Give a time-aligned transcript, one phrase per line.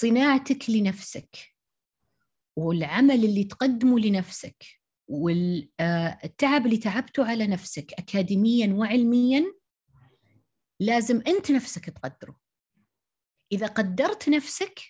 [0.00, 1.36] صناعتك لنفسك
[2.56, 4.64] والعمل اللي تقدمه لنفسك
[5.08, 9.44] والتعب اللي تعبته على نفسك أكاديميا وعلميا
[10.80, 12.36] لازم أنت نفسك تقدره.
[13.52, 14.80] إذا قدرت نفسك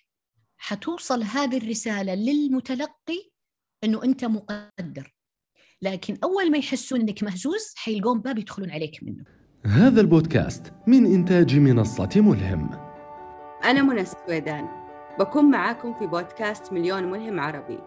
[0.57, 3.31] حتوصل هذه الرسالة للمتلقي
[3.83, 5.15] أنه أنت مقدر.
[5.81, 9.23] لكن أول ما يحسون أنك مهزوز حيلقون باب يدخلون عليك منه.
[9.65, 12.69] هذا البودكاست من إنتاج منصة ملهم.
[13.63, 14.84] أنا منى السويدان
[15.19, 17.79] بكون معاكم في بودكاست مليون ملهم عربي.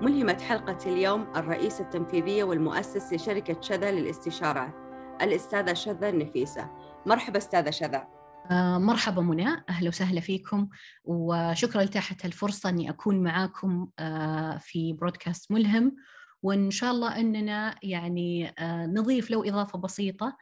[0.00, 4.74] ملهمة حلقة اليوم الرئيسة التنفيذية والمؤسس لشركة شذا للاستشارات
[5.22, 6.70] الأستاذة شذا النفيسة.
[7.06, 8.08] مرحبا أستاذة شذا.
[8.50, 9.64] آه، مرحبا منى.
[9.68, 10.68] أهلا وسهلا فيكم.
[11.04, 15.96] وشكرا لتاحة الفرصة أني أكون معاكم آه، في برودكاست ملهم.
[16.42, 20.36] وإن شاء الله أننا يعني آه، نضيف لو إضافة بسيطة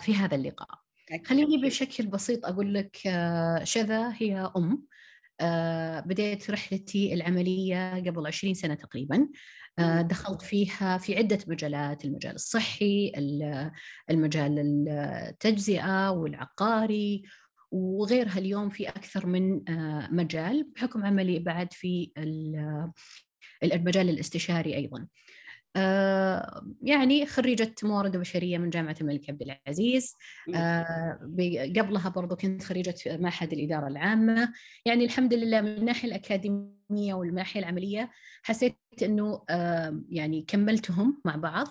[0.00, 0.68] في هذا اللقاء.
[1.26, 2.96] خليني بشكل بسيط أقول لك
[3.64, 4.89] شذا هي أم.
[6.06, 9.28] بديت رحلتي العملية قبل 20 سنة تقريبا.
[10.00, 13.12] دخلت فيها في عدة مجالات المجال الصحي
[14.10, 17.22] المجال التجزئة والعقاري
[17.70, 18.38] وغيرها.
[18.38, 19.60] اليوم في أكثر من
[20.10, 22.12] مجال بحكم عملي بعد في
[23.62, 24.98] المجال الاستشاري أيضا.
[24.98, 25.06] آه
[26.82, 30.16] يعني خريجة موارد بشرية من جامعة الملك عبد العزيز.
[30.54, 31.18] آه
[31.76, 34.52] قبلها برضو كنت خريجة معهد الإدارة العامة.
[34.84, 38.10] يعني الحمد لله من الناحية الأكاديمية والناحية العملية
[38.42, 41.66] حسيت أنه آه يعني كملتهم مع بعض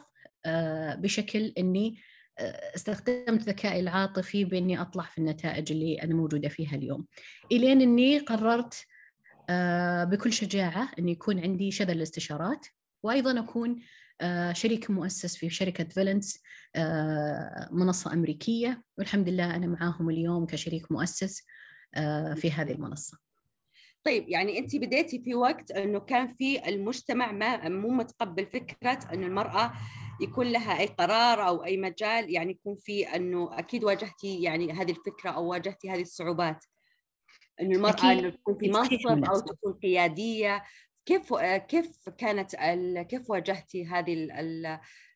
[0.45, 1.97] آه بشكل أني
[2.39, 7.05] آه، استخدمت ذكائي العاطفي بإني أطلع في النتائج اللي أنا موجودة فيها اليوم.
[7.51, 8.85] إلين أني قررت
[9.49, 12.65] آه، بكل شجاعة أن يكون عندي شذا الاستشارات.
[13.03, 13.81] وأيضا أكون
[14.21, 16.43] آه، شريك مؤسس في شركة فالنس
[16.75, 18.83] آه، منصة أمريكية.
[18.97, 21.43] والحمد لله أنا معاهم اليوم كشريك مؤسس
[21.95, 23.17] آه، في هذه المنصة.
[24.03, 29.27] طيب يعني أنت بديتي في وقت أنه كان في المجتمع ما مو متقبل فكرة انه
[29.27, 29.73] المرأة
[30.21, 34.91] يكون لها أي قرار أو أي مجال يعني يكون في أنه أكيد واجهتي يعني هذه
[34.91, 36.65] الفكرة أو واجهتي هذه الصعوبات.
[37.61, 40.63] أنه المرأة أنه تكون في منصب أو تكون قيادية.
[41.09, 41.33] كيف
[41.67, 42.55] كيف كانت
[43.09, 44.27] كيف واجهتي هذه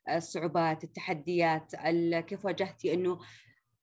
[0.10, 1.76] الصعوبات التحديات
[2.28, 3.20] كيف واجهتي إنه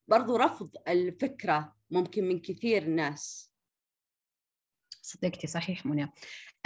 [0.08, 3.52] برضو رفض الفكرة ممكن من كثير ناس؟
[5.02, 6.12] صدقتي صحيح منى.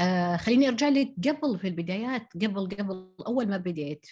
[0.01, 4.07] آه خليني أرجع لك قبل في البدايات قبل قبل أول ما بديت.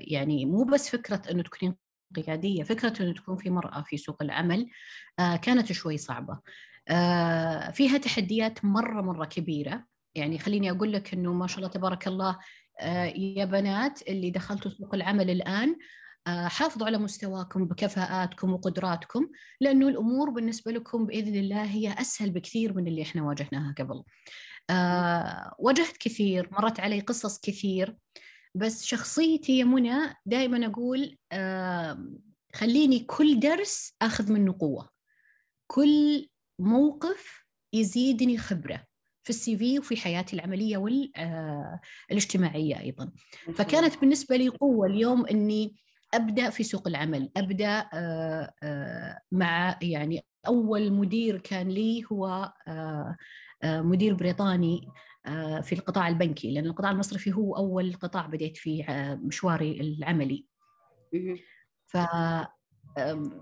[0.00, 1.76] يعني مو بس فكرة إنه تكونين
[2.16, 4.70] قيادية فكرة إنه تكون في مرأة في سوق العمل
[5.18, 6.40] آه كانت شوي صعبة.
[6.88, 9.93] آه فيها تحديات مرة مرة كبيرة.
[10.14, 12.38] يعني خليني أقول لك إنه ما شاء الله تبارك الله
[12.80, 15.76] آه، يا بنات اللي دخلتوا سوق العمل الآن
[16.26, 19.28] آه، حافظوا على مستواكم بكفاءاتكم وقدراتكم
[19.60, 24.02] لأنه الأمور بالنسبة لكم بإذن الله هي أسهل بكثير من اللي إحنا واجهناها قبل.
[24.70, 27.96] أه واجهت كثير، مرت علي قصص كثير
[28.54, 31.18] بس شخصيتي يا منى دائما أقول
[32.54, 34.88] خليني كل درس آخذ منه قوة.
[35.66, 38.84] كل موقف يزيدني خبرة.
[39.24, 43.12] في السي في وفي حياتي العملية والاجتماعيه آه، أيضا.
[43.54, 45.76] فكانت بالنسبة لي قوة اليوم إني
[46.14, 52.52] أبدأ في سوق العمل أبدأ آه، آه، مع يعني أول مدير كان لي هو
[53.64, 54.88] مدير بريطاني
[55.62, 58.84] في القطاع البنكي لأن القطاع المصرفي هو أول قطاع بديت فيه
[59.22, 60.46] مشواري العملي.
[61.86, 61.98] ف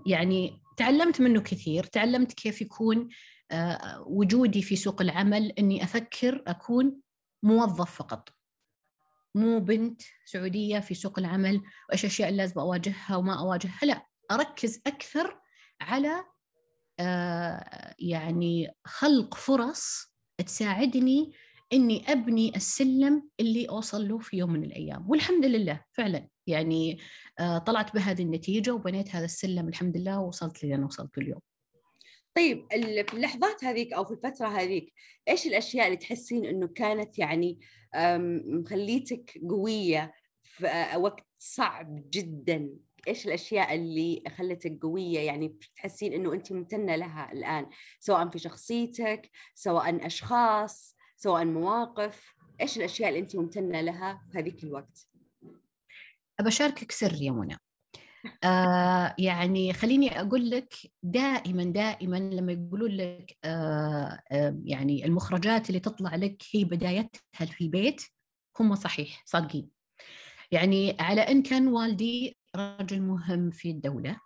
[0.05, 3.09] يعني تعلمت منه كثير تعلمت كيف يكون
[3.51, 7.01] آه، وجودي في سوق العمل إني أفكر أكون
[7.43, 8.29] موظف فقط.
[9.35, 14.81] مو بنت سعودية في سوق العمل وإيش الاشياء اللي لازم أواجهها وما أواجهها لا أركز
[14.87, 15.39] أكثر
[15.81, 16.25] على
[16.99, 21.33] آه، يعني خلق فرص تساعدني
[21.73, 25.09] إني أبني السلم اللي أوصل له في يوم من الأيام.
[25.09, 26.27] والحمد لله فعلا.
[26.47, 26.99] يعني
[27.39, 31.39] آه، طلعت بهذه النتيجة وبنيت هذا السلم الحمد لله ووصلت لي أنا وصلت اليوم.
[32.35, 32.67] طيب
[33.09, 34.93] في اللحظات هذيك أو في الفترة هذيك
[35.27, 37.59] إيش الأشياء اللي تحسين إنه كانت يعني
[38.45, 42.69] مخليتك قوية في وقت صعب جدا؟
[43.07, 47.69] إيش الأشياء اللي خلتك قوية؟ يعني تحسين إنه انت ممتنة لها الآن
[47.99, 54.63] سواء في شخصيتك سواء أشخاص سواء مواقف إيش الأشياء اللي انت ممتنة لها في هذيك
[54.63, 55.07] الوقت؟
[56.39, 57.57] ابشاركك سر يا منى.
[58.43, 60.73] آه يعني خليني أقول لك
[61.03, 67.63] دائما دائما لما يقولون لك آه آه يعني المخرجات اللي تطلع لك هي بدايتها في
[67.63, 68.01] البيت
[68.59, 69.69] هم صحيح صادقين.
[70.51, 74.17] يعني على إن كان والدي رجل مهم في الدولة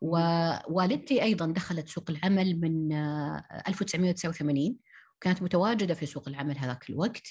[0.00, 4.76] ووالدتي أيضا دخلت سوق العمل من 1989
[5.16, 7.28] وكانت متواجدة في سوق العمل هذاك الوقت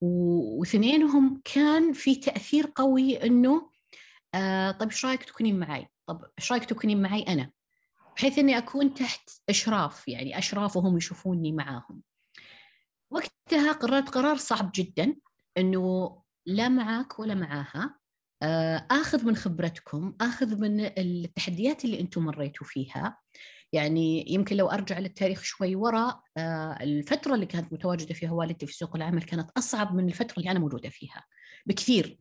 [0.00, 3.70] واثنينهم كان في تأثير قوي أنه
[4.34, 7.50] آه طيب إيش رأيك تكونين معي؟ طب إيش رأيك تكونين معي أنا؟
[8.16, 12.02] بحيث إني أكون تحت إشراف يعني أشراف وهم يشوفوني معاهم.
[13.10, 15.16] وقتها قررت قرار صعب جدا
[15.58, 17.98] إنه لا معاك ولا معاها
[18.42, 23.18] آه، آخذ من خبرتكم آخذ من التحديات اللي أنتم مريتوا فيها
[23.72, 28.72] يعني يمكن لو أرجع للتاريخ شوي وراء آه، الفترة اللي كانت متواجدة فيها والدتي في
[28.72, 31.24] سوق العمل كانت أصعب من الفترة اللي أنا موجودة فيها
[31.66, 32.18] بكثير.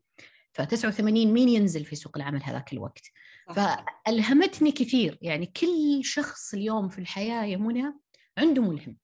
[0.54, 3.12] ف 89 مين ينزل في سوق العمل هذاك الوقت؟
[3.56, 7.94] فألهمتني كثير يعني كل شخص اليوم في الحياة يا منى
[8.38, 8.98] عنده ملهم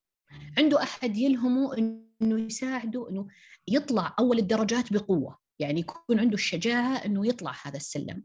[0.57, 1.77] عنده أحد يلهمه
[2.21, 3.27] إنه يساعده إنه
[3.67, 8.23] يطلع أول الدرجات بقوة يعني يكون عنده الشجاعة إنه يطلع هذا السلم.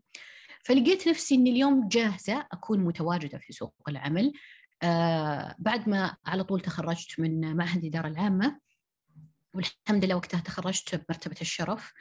[0.67, 4.33] فلقيت نفسي إني اليوم جاهزة أكون متواجدة في سوق العمل.
[4.83, 8.61] آه بعد ما على طول تخرجت من معهد الإدارة العامة
[9.55, 11.93] والحمد لله وقتها تخرجت بمرتبة الشرف.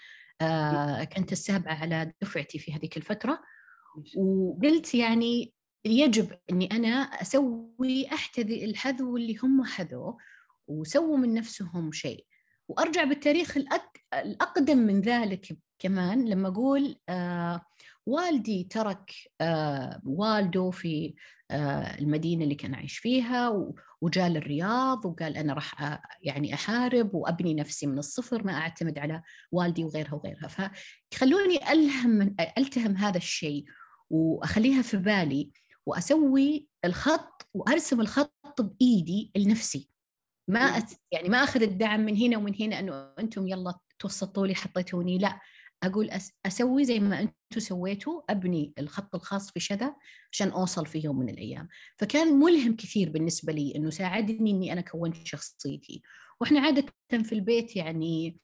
[0.42, 3.44] آه كنت السابعة على دفعتي في هذيك الفترة.
[4.18, 5.54] وقلت يعني
[5.86, 10.18] يجب إني أنا أسوي أحتذي الحذو اللي هم حذوه
[10.68, 12.26] وسووا من نفسهم شيء.
[12.68, 14.06] وأرجع بالتاريخ الأك...
[14.14, 17.62] الأقدم من ذلك كمان لما أقول آه
[18.06, 19.12] والدي ترك
[19.42, 21.16] آه والده في
[21.52, 27.88] آه المدينة اللي كان عايش فيها وجاء للرياض وقال أنا راح يعني أحارب وأبني نفسي
[27.88, 29.22] من الصفر ما أعتمد على
[29.52, 30.48] والدي وغيرها وغيرها.
[30.48, 33.66] فخلوني ألهم من ألتهم هذا الشيء
[34.10, 35.52] وأخليها في بالي
[35.86, 39.90] وأسوي الخط وأرسم الخط بإيدي لنفسي.
[40.48, 40.92] ما أت...
[41.12, 45.40] يعني ما أخذ الدعم من هنا ومن هنا أنه أنتم يلا توسطوا لي حطيتوني لا.
[45.86, 46.10] أقول.
[46.46, 49.96] أسوي زي ما أنتم سويتوا أبني الخط الخاص في شذا
[50.32, 51.68] عشان أوصل في يوم من الأيام.
[51.98, 56.02] فكان ملهم كثير بالنسبة لي إنه ساعدني إني أنا كونت شخصيتي.
[56.42, 58.40] وإحنا عاده في البيت يعني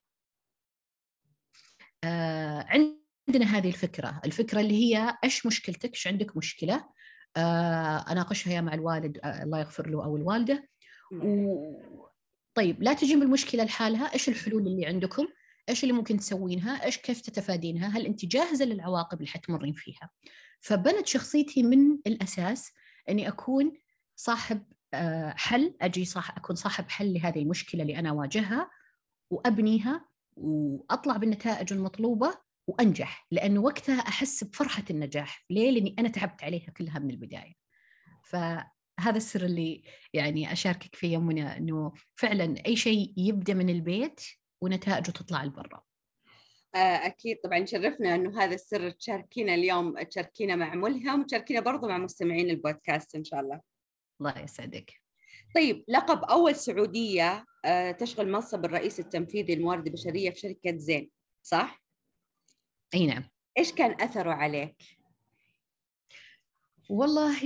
[2.03, 4.21] آه عندنا هذه الفكرة.
[4.25, 6.89] الفكرة اللي هي إيش مشكلتك؟ إيش عندك مشكلة؟
[7.37, 10.69] آه أناقشها يا مع الوالد آه الله يغفر له أو الوالدة.
[11.13, 11.81] و...
[12.55, 14.13] طيب لا تجين بالمشكلة لحالها.
[14.13, 15.27] إيش الحلول اللي عندكم؟
[15.71, 20.09] إيش اللي ممكن تسوينها؟ إيش كيف تتفادينها؟ هل أنت جاهزة للعواقب اللي حتمرين فيها؟
[20.59, 22.71] فبنت شخصيتي من الأساس
[23.09, 23.71] أني أكون
[24.15, 24.63] صاحب
[24.93, 28.69] آه، حل أجي صاحب أكون صاحب حل لهذه المشكلة اللي أنا أواجهها
[29.29, 32.33] وأبنيها وأطلع بالنتائج المطلوبة
[32.67, 37.53] وأنجح لأنه وقتها أحس بفرحة النجاح ليه؟ لأني أنا تعبت عليها كلها من البداية.
[38.23, 38.35] ف
[38.99, 39.83] هذا السر اللي
[40.13, 44.21] يعني أشاركك فيه منى إنه فعلا أي شيء يبدأ من البيت
[44.61, 45.83] ونتائجه تطلع لبرا.
[46.75, 51.97] آه، أكيد طبعا شرفنا إنه هذا السر تشاركينا اليوم تشاركينا مع ملهم وتشاركينا برضو مع
[51.97, 53.61] مستمعين البودكاست إن شاء الله.
[54.21, 54.93] الله يسعدك.
[55.55, 61.09] طيب لقب أول سعودية آه، تشغل منصب الرئيس التنفيذي للموارد البشرية في شركة زين
[61.43, 61.81] صح؟
[62.93, 63.23] أي نعم.
[63.57, 65.00] إيش كان أثره عليك؟
[66.91, 67.41] والله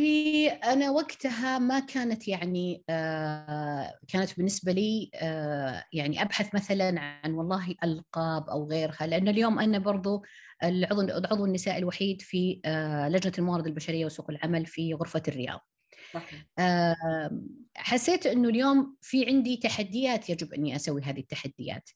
[0.50, 7.76] أنا وقتها ما كانت يعني آه كانت بالنسبة لي آه يعني أبحث مثلا عن والله
[7.84, 10.24] ألقاب أو غيرها لأن اليوم أنا برضو
[10.64, 15.60] العضو عضو النساء الوحيد في آه لجنة الموارد البشرية وسوق العمل في غرفة الرياض.
[16.60, 16.96] آه
[17.76, 21.90] حسيت أنه اليوم في عندي تحديات يجب أني أسوي هذه التحديات.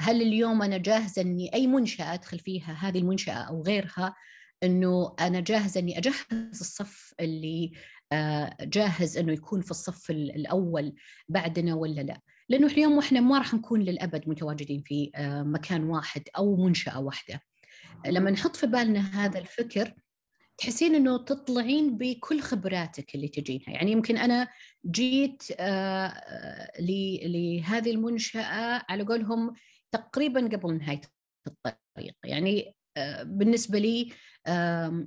[0.00, 4.14] هل اليوم أنا جاهزة أني أي منشأة أدخل فيها هذه المنشأة أو غيرها؟
[4.62, 7.72] إنه أنا جاهزة إني أجهز الصف اللي
[8.12, 10.94] آه، جاهز إنه يكون في الصف الأول
[11.28, 12.20] بعدنا ولا لا.
[12.48, 17.40] لأنه اليوم إحنا ما راح نكون للأبد متواجدين في آه، مكان واحد أو منشأة واحدة.
[18.06, 19.94] لما نحط في بالنا هذا الفكر
[20.58, 24.48] تحسين إنه تطلعين بكل خبراتك اللي تجينها يعني يمكن أنا
[24.90, 29.54] جيت آه، لهذه المنشأة على قولهم
[29.92, 31.00] تقريبا قبل نهاية
[31.46, 32.14] الطريق.
[32.24, 32.74] يعني
[33.22, 34.12] بالنسبة لي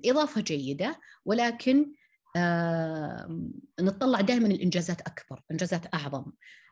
[0.05, 1.91] إضافة جيدة ولكن
[3.79, 6.25] نطلع دائما الإنجازات أكبر إنجازات أعظم.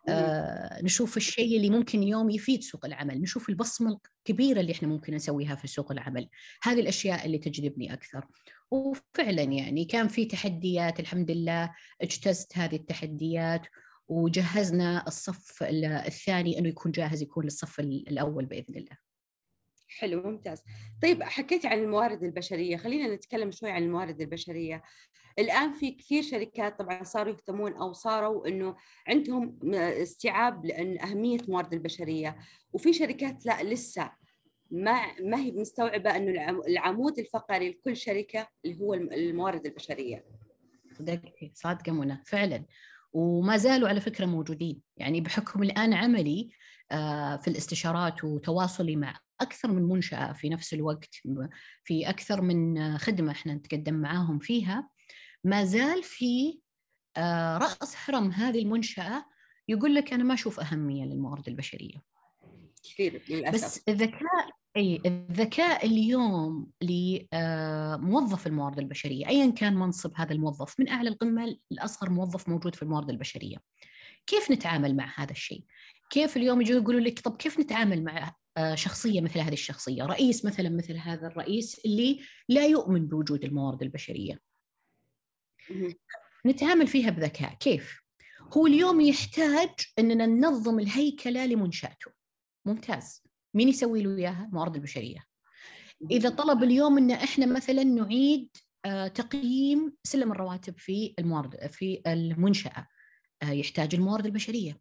[0.10, 5.16] آه، نشوف الشيء اللي ممكن يوم يفيد سوق العمل نشوف البصمة الكبيرة اللي إحنا ممكن
[5.16, 6.30] نسويها في سوق العمل.
[6.64, 8.28] هذه الأشياء اللي تجذبني أكثر.
[8.72, 13.62] وفعلا يعني كان في تحديات الحمد لله اجتزت هذه التحديات
[14.08, 19.07] وجهزنا الصف الثاني إنه يكون جاهز يكون للصف الأول بإذن الله.
[19.88, 20.64] حلو ممتاز.
[21.02, 24.84] طيب حكيت عن الموارد البشرية خلينا نتكلم شوي عن الموارد البشرية.
[25.40, 28.76] الآن في كثير شركات طبعا صاروا يهتمون أو صاروا أنه
[29.08, 32.38] عندهم استيعاب لأن أهمية الموارد البشرية.
[32.74, 34.12] وفي شركات لا لسه
[34.72, 40.26] ما ما هي مستوعبة أنه العمود الفقري لكل شركة اللي هو الموارد البشرية.
[40.98, 42.66] صدقتي صادقة منى فعلا.
[43.18, 44.82] وما زالوا على فكرة موجودين.
[44.98, 46.50] يعني بحكم الآن عملي
[46.92, 51.16] آه، في الاستشارات وتواصلي مع أكثر من منشأة في نفس الوقت
[51.84, 54.90] في أكثر من خدمة إحنا نتقدم معاهم فيها
[55.44, 56.60] ما زال في
[57.18, 59.26] آه، رأس هرم هذه المنشأة
[59.68, 62.02] يقول لك أنا ما أشوف أهمية للموارد البشرية.
[62.84, 63.66] كثير للأسف.
[63.66, 71.10] بس الذكاء إي الذكاء اليوم لموظف الموارد البشرية ايا كان منصب هذا الموظف من أعلى
[71.10, 73.58] القمة لاصغر موظف موجود في الموارد البشرية.
[74.28, 75.64] كيف نتعامل مع هذا الشيء؟
[76.10, 80.46] كيف اليوم يجوا يقولوا لك طب كيف نتعامل مع آه، شخصية مثل هذه الشخصية؟ رئيس
[80.46, 82.20] مثلا مثل هذا الرئيس اللي
[82.50, 84.40] لا يؤمن بوجود الموارد البشرية.
[86.46, 87.54] نتعامل فيها بذكاء.
[87.54, 88.02] كيف؟
[88.58, 89.70] هو اليوم يحتاج
[90.00, 92.12] إننا ننظم الهيكلة لمنشأته.
[92.66, 93.27] ممتاز.
[93.58, 95.24] مين يسوي له إياها؟ الموارد البشرية.
[96.12, 98.50] إذا طلب اليوم إن إحنا مثلا نعيد
[98.86, 102.88] آه، تقييم سلم الرواتب في الموارد في المنشأة
[103.44, 104.80] آه، يحتاج الموارد البشرية.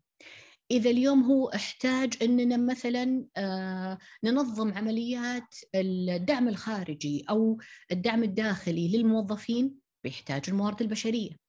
[0.71, 7.61] إذا اليوم هو احتاج إننا مثلا آه، ننظم عمليات الدعم الخارجي أو
[7.92, 11.45] الدعم الداخلي للموظفين بيحتاج الموارد البشرية.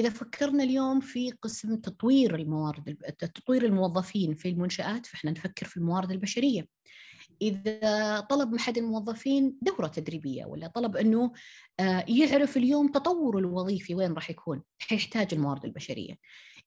[0.00, 6.10] إذا فكرنا اليوم في قسم تطوير الموارد تطوير الموظفين في المنشآت فإحنا نفكر في الموارد
[6.10, 6.66] البشرية.
[7.42, 11.32] إذا طلب أحد الموظفين دورة تدريبية ولا طلب أنه
[11.80, 16.14] آه، يعرف اليوم تطوره الوظيفي وين راح يكون حيحتاج الموارد البشرية.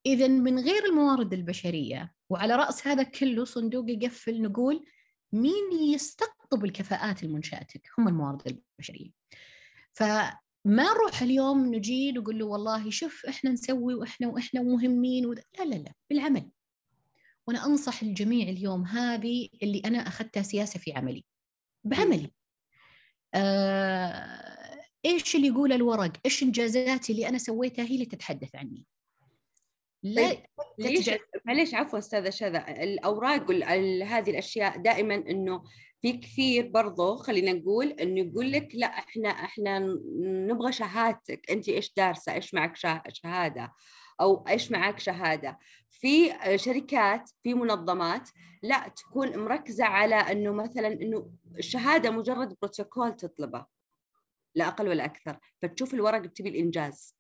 [0.06, 4.86] إذا من غير الموارد البشرية وعلى رأس هذا كله صندوق يقفل نقول
[5.32, 9.10] مين يستقطب الكفاءات لمنشاتك هم الموارد البشرية.
[10.66, 15.44] فما نروح اليوم نجي نقول له والله شوف إحنا نسوي وإحنا وإحنا مهمين وده.
[15.60, 16.52] لا لا لا بالعمل.
[17.48, 21.26] وأنا أنصح الجميع اليوم هذه اللي أنا أخذتها سياسة في عملي.
[21.84, 22.32] بعملي.
[23.34, 28.86] آه إيش اللي يقول الورق؟ إيش انجازاتي اللي أنا سويتها هي اللي تتحدث عني.
[30.04, 30.40] لا طيب
[30.80, 31.10] ليش
[31.46, 32.84] معليش عفوا أستاذة شذا.
[32.84, 33.52] الأوراق
[34.04, 35.64] هذه الأشياء دائما إنه
[36.02, 39.80] في كثير برضه خلينا نقول إنه يقول لك لا إحنا إحنا
[40.20, 41.52] نبغى شهادتك.
[41.52, 42.76] انت إيش دارسة؟ إيش معك
[43.14, 43.74] شهادة؟
[44.22, 48.30] أو إيش معك شهادة؟ في شركات في منظمات
[48.64, 53.66] لا تكون مركزة على إنه مثلا إنه الشهادة مجرد بروتوكول تطلبه
[54.56, 55.38] لا أقل ولا أكثر.
[55.62, 57.16] فتشوف الورق بتبي الإنجاز.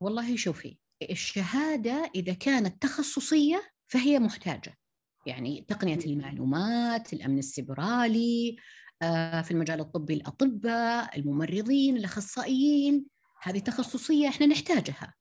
[0.00, 0.76] والله شوفي
[1.10, 4.78] الشهادة إذا كانت تخصصية فهي محتاجة.
[5.26, 8.56] يعني تقنية المعلومات الأمن السيبرالي
[9.02, 13.06] آه، في المجال الطبي الأطباء الممرضين الأخصائيين.
[13.42, 15.14] هذه تخصصية إحنا نحتاجها.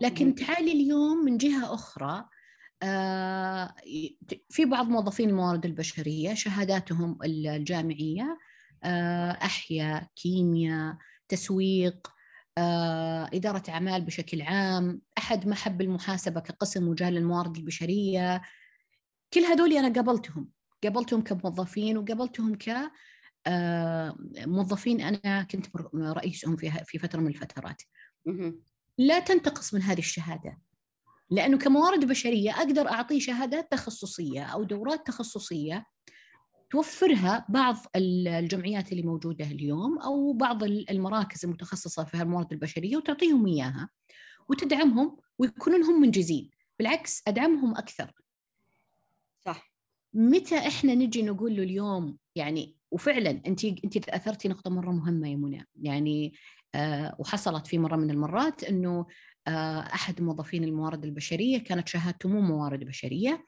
[0.00, 2.24] لكن تعالي اليوم من جهة أخرى
[2.82, 3.74] آه،
[4.48, 8.38] في بعض موظفين الموارد البشرية شهاداتهم الجامعية
[8.84, 10.96] آه، أحياء كيمياء
[11.28, 12.12] تسويق
[13.34, 18.42] إدارة أعمال بشكل عام أحد ما حب المحاسبة كقسم مجال الموارد البشرية.
[19.34, 20.48] كل هذول أنا قابلتهم
[20.84, 22.90] قابلتهم كموظفين وقابلتهم ك
[23.46, 27.82] آه، موظفين أنا كنت رئيسهم في في فترة من الفترات.
[28.98, 30.58] لا تنتقص من هذه الشهادة
[31.30, 35.86] لأنه كموارد بشرية أقدر أعطيه شهادات تخصصية أو دورات تخصصية
[36.72, 43.88] توفرها بعض الجمعيات اللي موجودة اليوم أو بعض المراكز المتخصصة في الموارد البشرية وتعطيهم إياها
[44.48, 46.50] وتدعمهم ويكونون هم منجزين.
[46.78, 48.12] بالعكس أدعمهم أكثر.
[49.44, 49.72] صح.
[50.14, 55.36] متى إحنا نجي نقول له اليوم؟ يعني وفعلا أنت أنت أثرتي نقطة مرة مهمة يا
[55.36, 55.66] منى.
[55.82, 56.32] يعني
[56.74, 59.06] آه وحصلت في مرة من المرات أنه
[59.48, 63.44] آه أحد موظفين الموارد البشرية كانت شهادته مو موارد بشرية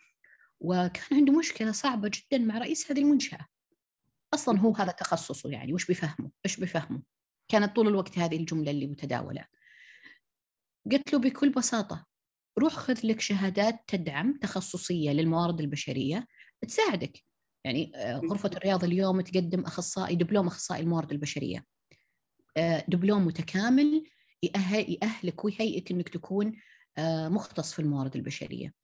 [0.65, 3.47] وكان عنده مشكلة صعبة جدا مع رئيس هذه المنشأة.
[4.35, 7.03] أصلا هو هذا تخصصه يعني وش بفهمه إيش بفهمه
[7.49, 9.45] كانت طول الوقت هذه الجملة اللي متداولة.
[10.93, 12.07] قلت له بكل بساطة
[12.59, 16.27] روح خذ لك شهادات تدعم تخصصية للموارد البشرية
[16.69, 17.25] تساعدك.
[17.65, 21.65] يعني آه، غرفة الرياض اليوم تقدم أخصائي دبلوم أخصائي الموارد البشرية.
[22.57, 24.05] آه، دبلوم متكامل
[24.43, 26.57] يأهلك ويهيئك أنك تكون
[26.99, 28.84] آه، مختص في الموارد البشرية.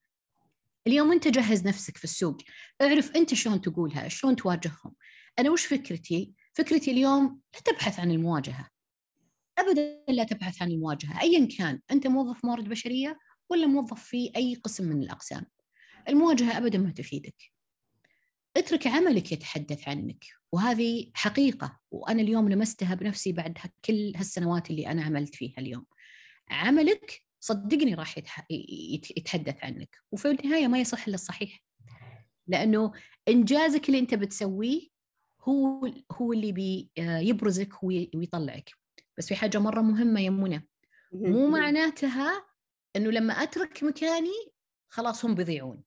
[0.87, 2.37] اليوم انت جهز نفسك في السوق
[2.83, 4.95] اعرف انت شلون تقولها شلون تواجههم.
[5.39, 8.69] أنا وش فكرتي؟ فكرتي اليوم لا تبحث عن المواجهة.
[9.59, 13.19] ابدا لا تبحث عن المواجهة ايا كان أنت موظف موارد بشرية
[13.51, 15.47] ولا موظف في أي قسم من الأقسام.
[16.09, 17.37] المواجهة ابدا ما تفيدك.
[18.57, 25.03] اترك عملك يتحدث عنك وهذه حقيقة وأنا اليوم لمستها بنفسي بعد كل هالسنوات اللي أنا
[25.03, 25.87] عملت فيها اليوم.
[26.51, 28.19] عملك صدقني راح
[29.17, 31.65] يتحدث عنك وفي النهاية ما يصح إلا الصحيح.
[32.47, 32.93] لأنه
[33.29, 34.89] إنجازك اللي أنت بتسويه
[35.43, 38.71] هو هو اللي بيبرزك ويطلعك.
[39.19, 40.69] بس في حاجة مرة مهمة يا منى.
[41.13, 42.47] مو معناتها
[42.97, 44.53] إنه لما أترك مكاني
[44.89, 45.85] خلاص هم بيضيعون.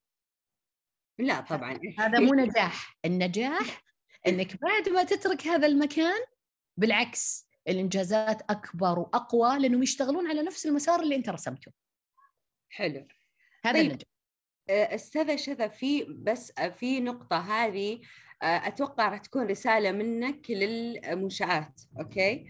[1.20, 1.80] لا طبعا.
[2.00, 2.98] هذا مو نجاح.
[3.06, 3.84] النجاح
[4.28, 6.22] إنك بعد ما تترك هذا المكان
[6.78, 11.72] بالعكس الإنجازات أكبر وأقوى لأنهم يشتغلون على نفس المسار اللي أنت رسمته.
[12.70, 13.08] حلو.
[13.66, 13.86] هذا طيب.
[13.86, 14.14] النجاح.
[14.70, 18.02] آه، أستاذة شذا في بس في نقطة هذه
[18.42, 22.46] آه، أتوقع راح تكون رسالة منك للمنشآت أوكي؟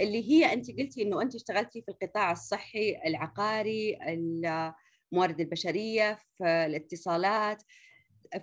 [0.00, 7.62] اللي هي أنت قلتي إنه أنت اشتغلتي في القطاع الصحي العقاري الموارد البشرية في الاتصالات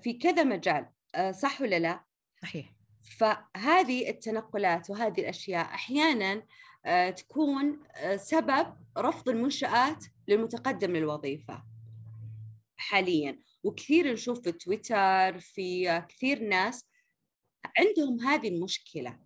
[0.02, 2.04] في كذا مجال آه، صح ولا لا؟
[2.42, 2.79] صحيح.
[3.02, 6.44] فهذه التنقلات وهذه الأشياء أحيانا
[6.86, 7.80] آه، تكون
[8.16, 11.64] سبب رفض المنشآت للمتقدم للوظيفة
[12.78, 13.40] حاليا.
[13.64, 16.86] وكثير نشوف في تويتر في كثير ناس
[17.78, 19.20] عندهم هذه المشكلة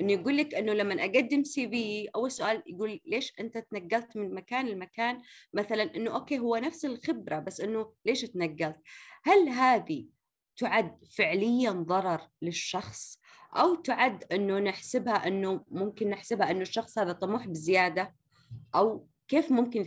[0.00, 4.66] إنه يقول لك إنه لما أقدم CV أول سؤال يقول ليش أنت تنقلت من مكان
[4.66, 5.22] لمكان؟
[5.54, 8.80] مثلا إنه okay هو نفس الخبرة بس إنه ليش تنقلت؟
[9.24, 10.06] هل هذه
[10.58, 13.20] تعد فعليا ضرر للشخص
[13.56, 18.14] أو تعد إنه نحسبها إنه ممكن نحسبها إنه الشخص هذا طموح بزيادة
[18.74, 19.86] أو كيف ممكن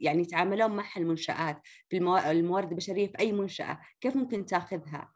[0.00, 1.96] يعني يتعاملون مع المنشآت في
[2.30, 5.12] الموارد البشرية في أي منشأة كيف ممكن تاخذها؟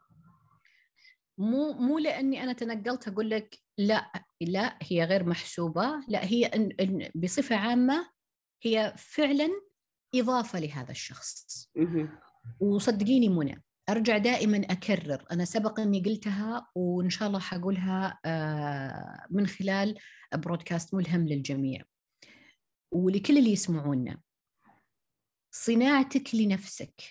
[1.37, 4.11] مو مو لأني أنا تنقلت أقول لك لا
[4.41, 8.09] لا هي غير محسوبة لا هي إن إن بصفة عامة
[8.61, 9.49] هي فعلا
[10.15, 11.69] إضافة لهذا الشخص.
[12.59, 15.25] وصدقيني منى أرجع دائما أكرر.
[15.31, 19.97] أنا سبق أني قلتها وإن شاء الله حقولها آه، من خلال
[20.33, 21.83] برودكاست ملهم للجميع.
[22.91, 24.21] ولكل اللي يسمعونا
[25.51, 27.01] صناعتك لنفسك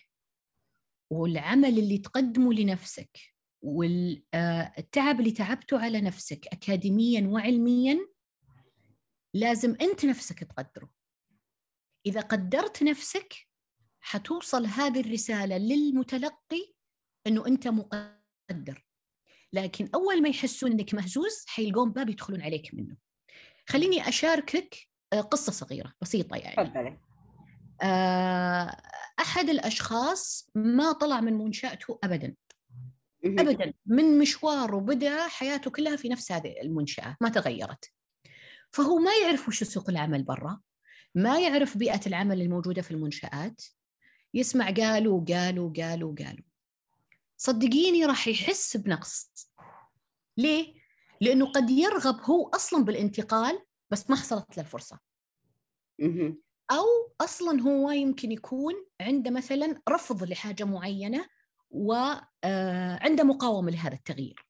[1.12, 3.19] والعمل اللي تقدمه لنفسك
[3.62, 8.07] والتعب اللي تعبته على نفسك أكاديميا وعلميا
[9.35, 10.90] لازم أنت نفسك تقدره.
[12.07, 13.35] إذا قدرت نفسك
[14.06, 16.75] حتوصل هذه الرسالة للمتلقي
[17.26, 18.86] أنه أنت مقدر.
[19.52, 22.97] لكن أول ما يحسون أنك مهزوز حيلقون باب يدخلون عليك منه.
[23.69, 24.76] خليني أشاركك
[25.12, 26.69] آه، قصة صغيرة بسيطة يعني.
[26.69, 26.99] تفضلي.
[27.82, 28.76] آه،
[29.21, 32.34] أحد الأشخاص ما طلع من منشأته أبدا.
[33.25, 33.73] أبدا.
[33.86, 37.93] من مشواره بدأ حياته كلها في نفس هذه المنشأة ما تغيرت.
[38.71, 40.60] فهو ما يعرف وش سوق العمل برا
[41.14, 43.62] ما يعرف بيئة العمل الموجودة في المنشآت
[44.34, 46.44] يسمع قالوا قالوا قالوا قالوا.
[47.36, 49.50] صدقيني راح يحس بنقص.
[50.36, 50.75] ليه؟
[51.20, 54.99] لأنه قد يرغب هو أصلا بالانتقال بس ما حصلت له الفرصة.
[56.70, 61.26] أو أصلا هو يمكن يكون عنده مثلا رفض لحاجة معينة
[61.70, 64.47] وعنده آه، مقاومة لهذا التغيير.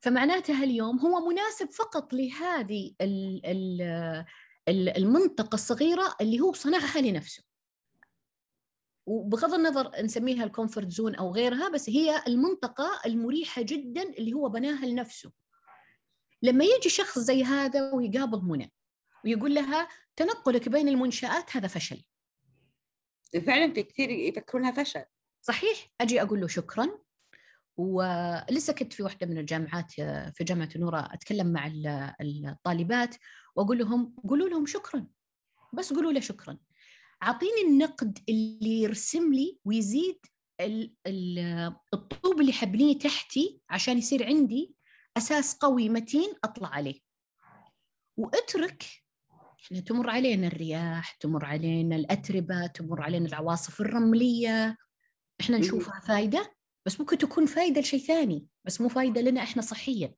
[0.00, 2.94] فمعناتها اليوم هو مناسب فقط لهذه
[4.68, 7.42] المنطقة الصغيرة اللي هو صنعها لنفسه.
[9.06, 14.48] وبغض النظر نسميها ال comfort zone أو غيرها بس هي المنطقة المريحة جدا اللي هو
[14.48, 15.32] بناها لنفسه.
[16.42, 18.72] لما يجي شخص زي هذا ويقابل منى
[19.24, 22.04] ويقول لها تنقلك بين المنشآت هذا فشل.
[23.46, 25.04] فعلا في كثير يفكرونها فشل.
[25.42, 25.92] صحيح.
[26.00, 26.98] أجي أقول له شكرا.
[27.76, 29.92] ولسه كنت في واحدة من الجامعات
[30.34, 31.72] في جامعة نورا أتكلم مع
[32.20, 33.16] الطالبات
[33.56, 35.06] وأقول لهم قولوا لهم شكرا.
[35.72, 36.58] بس قولوا له شكرا.
[37.22, 40.18] أعطيني النقد اللي يرسم لي ويزيد
[41.94, 44.74] الطوب اللي حبنيه تحتي عشان يصير عندي
[45.16, 47.00] أساس قوي متين أطلع عليه.
[48.16, 48.84] وأترك
[49.64, 54.76] إحنا تمر علينا الرياح تمر علينا الأتربة تمر علينا العواصف الرملية.
[55.40, 56.54] إحنا نشوفها فايدة
[56.86, 60.14] بس ممكن تكون فايدة لشيء ثاني بس مو فايدة لنا إحنا صحيا.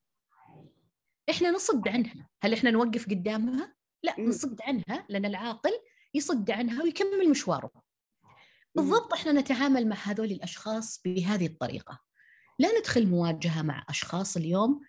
[1.31, 2.29] إحنا نصد عنها.
[2.43, 5.71] هل إحنا نوقف قدامها؟ لا نصد عنها لأن العاقل
[6.14, 7.71] يصد عنها ويكمل مشواره.
[8.75, 12.01] بالضبط إحنا نتعامل مع هذول الأشخاص بهذه الطريقة.
[12.59, 14.81] لا ندخل مواجهة مع أشخاص اليوم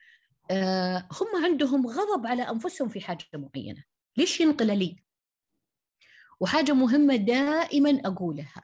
[0.52, 3.84] آه هم عندهم غضب على أنفسهم في حاجة معينة.
[4.18, 5.04] ليش ينقل لي؟
[6.40, 8.62] وحاجة مهمة دائما أقولها.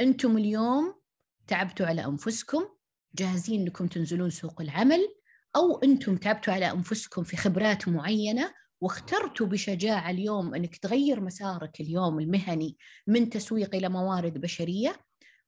[0.00, 1.00] أنتم اليوم
[1.46, 2.68] تعبتوا على أنفسكم
[3.14, 5.14] جاهزين إنكم تنزلون سوق العمل
[5.56, 8.54] أو أنتم تعبتوا على أنفسكم في خبرات معينة
[8.84, 15.00] واخترتوا بشجاعة اليوم إنك تغير مسارك اليوم المهني من تسويق إلى موارد بشرية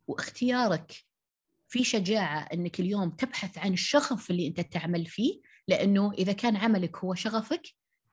[0.06, 0.92] واختيارك
[1.68, 6.96] في شجاعة إنك اليوم تبحث عن الشغف اللي أنت تعمل فيه لأنه إذا كان عملك
[6.96, 7.62] هو شغفك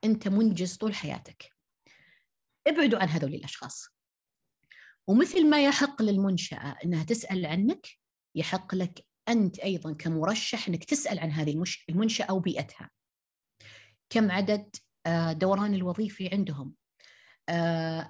[0.03, 1.51] أنت منجز طول حياتك.
[2.67, 3.87] ابعدوا عن هذول الأشخاص.
[5.07, 7.87] ومثل ما يحق للمنشأة أنها تسأل عنك
[8.35, 12.89] يحق لك أنت أيضا كمرشح أنك تسأل عن هذه المنشأة وبيئتها
[14.09, 14.75] كم عدد
[15.07, 16.73] الدوران الوظيفي عندهم.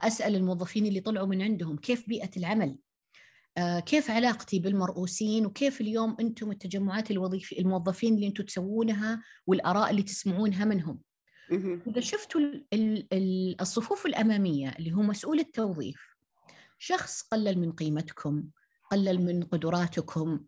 [0.01, 2.77] أسأل الموظفين اللي طلعوا من عندهم كيف بيئة العمل؟
[3.85, 10.65] كيف علاقتي بالمرؤوسين؟ وكيف اليوم أنتم التجمعات الوظيفيه الموظفين اللي أنتم تسوونها والآراء اللي تسمعونها
[10.65, 10.99] منهم؟
[11.87, 12.41] إذا شفتوا
[13.61, 16.15] الصفوف الأمامية اللي هو مسؤول التوظيف
[16.79, 18.43] شخص قلل من قيمتكم
[18.91, 20.39] قلل من قدراتكم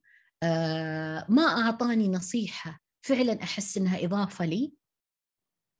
[1.30, 4.74] ما أعطاني نصيحة فعلا أحس إنها إضافة لي؟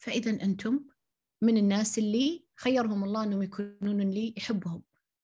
[0.06, 0.80] فإذا أنتم
[1.42, 4.84] من الناس اللي خيرهم الله أنهم يكونون اللي يحبهم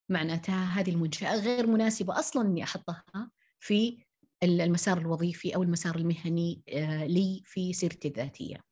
[0.09, 4.03] معناتها هذه المنشأة غير مناسبة أصلا إني أحطها في
[4.43, 6.61] المسار الوظيفي أو المسار المهني
[7.07, 8.63] لي في سيرتي الذاتية.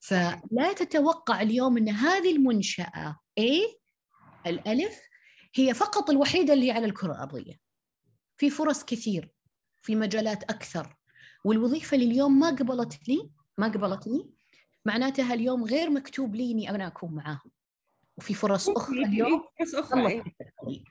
[0.00, 3.76] فلا تتوقع اليوم إن هذه المنشأة A
[4.46, 5.00] الألف
[5.54, 7.54] هي فقط الوحيدة اللي على الكرة الأرضية.
[8.36, 9.32] في فرص كثير
[9.82, 10.96] في مجالات أكثر
[11.44, 14.39] والوظيفة اللي اليوم ما قبلت لي ما قبلتني
[14.84, 17.50] معناتها اليوم غير مكتوب لي إني أنا أكون معاهم.
[18.18, 19.44] وفي فرص أخرى اليوم.
[19.58, 20.24] فرص أخرى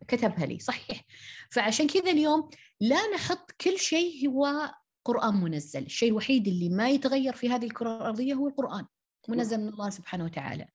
[0.07, 1.05] كتبها لي صحيح.
[1.51, 2.49] فعشان كذا اليوم
[2.81, 4.71] لا نحط كل شيء هو
[5.05, 5.85] قرآن منزل.
[5.85, 8.85] الشيء الوحيد اللي ما يتغير في هذه الكرة الأرضية هو القرآن.
[9.27, 10.67] منزل من الله سبحانه وتعالى.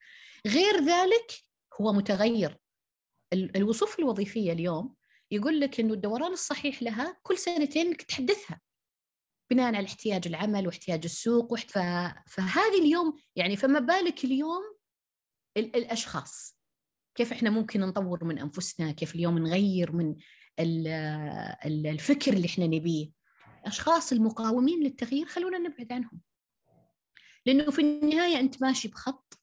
[0.47, 1.43] غير ذلك
[1.81, 2.59] هو متغير.
[3.33, 4.95] الوصوف الوظيفية اليوم
[5.31, 8.61] يقول لك إنه الدوران الصحيح لها كل سنتين انك تحدثها.
[9.51, 11.79] بناء على احتياج العمل واحتياج السوق ف...
[12.27, 14.63] فهذه اليوم يعني فما بالك اليوم
[15.57, 15.77] ال...
[15.77, 16.59] الأشخاص؟
[17.15, 20.17] كيف إحنا ممكن نطور من أنفسنا؟ كيف اليوم نغير من
[20.61, 20.89] ال...
[21.87, 23.11] الفكر اللي إحنا نبيه؟
[23.65, 26.21] أشخاص المقاومين للتغيير خلونا نبعد عنهم.
[27.47, 29.39] لأنه في النهاية أنت ماشي بخط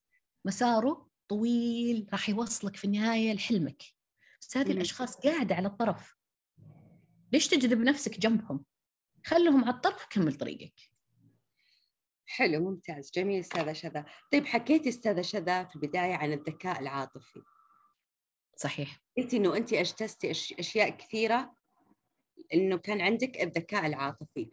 [0.46, 3.84] مساره طويل راح يوصلك في النهاية لحلمك.
[4.42, 6.16] بس هذه الأشخاص قاعدة على الطرف.
[7.34, 8.66] ليش تجذب نفسك جنبهم؟
[9.26, 10.74] خلهم على الطرف وكمل طريقك.
[12.26, 14.06] حلو ممتاز جميل أستاذة شذا.
[14.32, 17.42] طيب حكيتي أستاذة شذا في البداية عن الذكاء العاطفي.
[18.56, 19.02] صحيح.
[19.18, 21.56] قلتي إنه انت اجتزتي أشياء كثيرة
[22.54, 24.50] إنه كان عندك الذكاء العاطفي.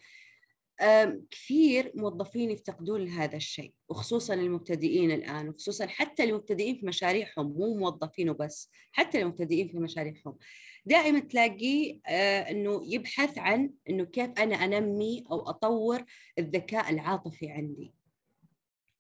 [1.31, 8.31] كثير موظفين يفتقدون هذا الشيء وخصوصا المبتدئين الآن وخصوصا حتى المبتدئين في مشاريعهم مو موظفين
[8.31, 10.39] وبس حتى المبتدئين في مشاريعهم.
[10.87, 16.05] دائما تلاقيه آه، إنه يبحث عن إنه كيف أنا أنمي أو أطور
[16.39, 17.95] الذكاء العاطفي عندي.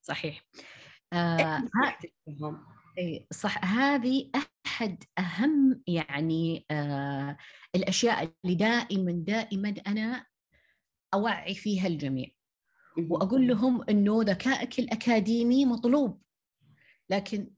[0.02, 0.44] صحيح.
[1.12, 1.64] آه
[3.32, 3.64] صح.
[3.64, 4.30] هذه
[4.66, 7.36] أحد أهم يعني آه
[7.74, 10.26] الأشياء اللي دائما دائما أنا
[11.14, 12.28] أوعي فيها الجميع.
[12.98, 16.22] وأقول لهم إنه ذكائك الأكاديمي مطلوب.
[17.10, 17.50] لكن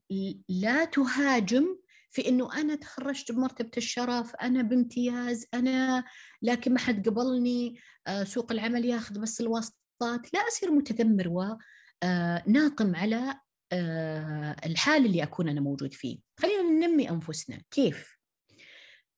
[0.49, 1.77] لا تهاجم
[2.09, 6.03] في إنه أنا تخرجت بمرتبة الشرف أنا بامتياز أنا
[6.41, 10.33] لكن ما حد قبلني آه، سوق العمل ياخذ بس الواسطات.
[10.33, 13.39] لا أصير متذمر وناقم آه، على
[13.71, 16.19] آه، الحال اللي أكون أنا موجود فيه.
[16.39, 17.61] خلينا ننمي أنفسنا.
[17.71, 18.17] كيف؟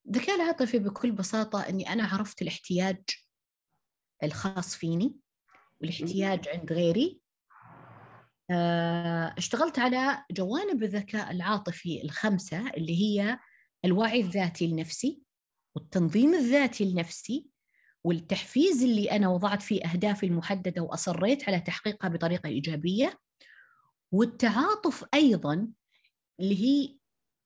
[0.08, 3.02] الذكاء العاطفي بكل بساطة إني أنا عرفت الاحتياج
[4.24, 5.16] الخاص فيني
[5.82, 7.20] والاحتياج عند غيري.
[8.52, 13.40] آه، اشتغلت على جوانب الذكاء العاطفي الخمسة اللي هي
[13.86, 15.22] الوعي الذاتي النفسي
[15.76, 17.48] والتنظيم الذاتي النفسي
[18.04, 23.20] والتحفيز اللي أنا وضعت فيه أهدافي المحددة وأصريت على تحقيقها بطريقة إيجابية
[24.12, 25.68] والتعاطف أيضا
[26.40, 26.98] اللي هي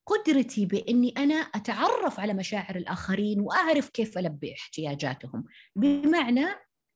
[0.06, 5.46] قدرتي بإني أنا أتعرف على مشاعر الآخرين وأعرف كيف ألبي احتياجاتهم.
[5.76, 6.46] بمعنى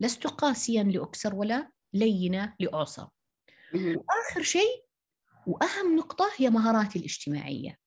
[0.01, 3.07] لست قاسيا لأكسر ولا لينه لأعصر.
[3.73, 4.83] واخر شيء
[5.47, 7.77] وأهم نقطة هي مهاراتي الاجتماعية.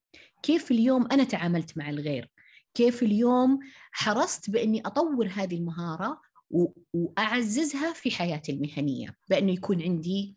[0.42, 2.30] كيف اليوم أنا تعاملت مع الغير؟
[2.74, 3.58] كيف اليوم
[3.92, 6.20] حرصت بأني أطور هذه المهارة
[6.94, 10.36] وأعززها في حياتي المهنية؟ بأنه يكون عندي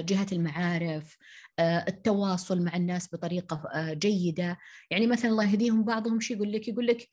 [0.00, 1.16] جهة المعارف
[1.58, 4.58] آه، التواصل مع الناس بطريقة آه، جيدة.
[4.90, 7.08] يعني مثلا الله يهديهم بعضهم شو يقول لك؟ يقول لك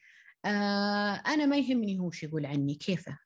[0.45, 3.17] آه، أنا ما يهمني هو شو يقول عني كيفه؟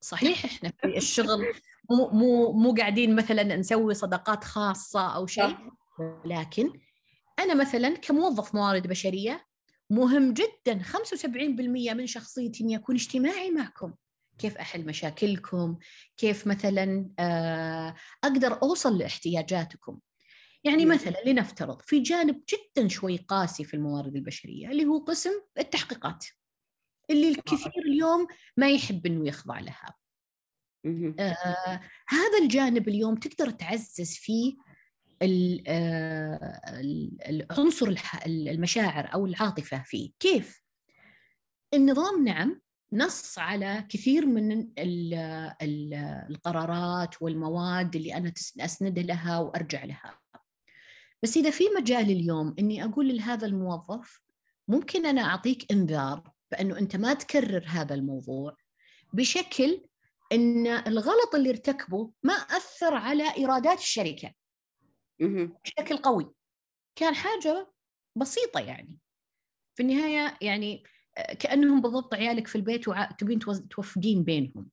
[0.00, 0.44] صحيح.
[0.44, 1.46] إحنا في الشغل؟
[1.90, 5.56] مو مو مو قاعدين مثلا نسوي صداقات خاصة أو شيء؟
[6.24, 6.72] لكن
[7.38, 9.46] أنا مثلا كموظف موارد بشرية
[9.90, 11.26] مهم جدا 75%
[11.94, 13.94] من شخصيتي إني أكون اجتماعي معكم.
[14.38, 15.78] كيف أحل مشاكلكم؟
[16.16, 19.98] كيف مثلا آه، أقدر أوصل لاحتياجاتكم؟
[20.64, 26.26] يعني مثلا لنفترض في جانب جدا شوي قاسي في الموارد البشرية اللي هو قسم التحقيقات.
[27.10, 29.94] اللي الكثير اليوم ما يحب إنه يخضع لها.
[31.18, 34.56] آه هذا الجانب اليوم تقدر تعزز فيه
[35.22, 36.62] آه،
[37.28, 37.94] العنصر
[38.26, 40.10] المشاعر أو العاطفة فيه.
[40.20, 40.62] كيف؟
[41.74, 42.60] النظام نعم
[42.92, 45.14] نص على كثير من ال
[45.62, 45.94] ال
[46.30, 50.18] القرارات والمواد اللي أنا اسند لها وأرجع لها.
[51.22, 54.20] بس إذا في مجال اليوم إني أقول لهذا الموظف
[54.68, 58.56] ممكن أنا أعطيك إنذار بانه أنت ما تكرر هذا الموضوع
[59.12, 59.86] بشكل
[60.32, 64.32] إن الغلط اللي ارتكبه ما أثر على إيرادات الشركة.
[65.64, 66.34] بشكل قوي.
[66.96, 67.72] كان حاجة
[68.16, 68.96] بسيطة يعني.
[69.74, 70.82] في النهاية يعني
[71.38, 73.38] كأنهم بالضبط عيالك في البيت وتبين
[73.70, 74.70] توفقين بينهم.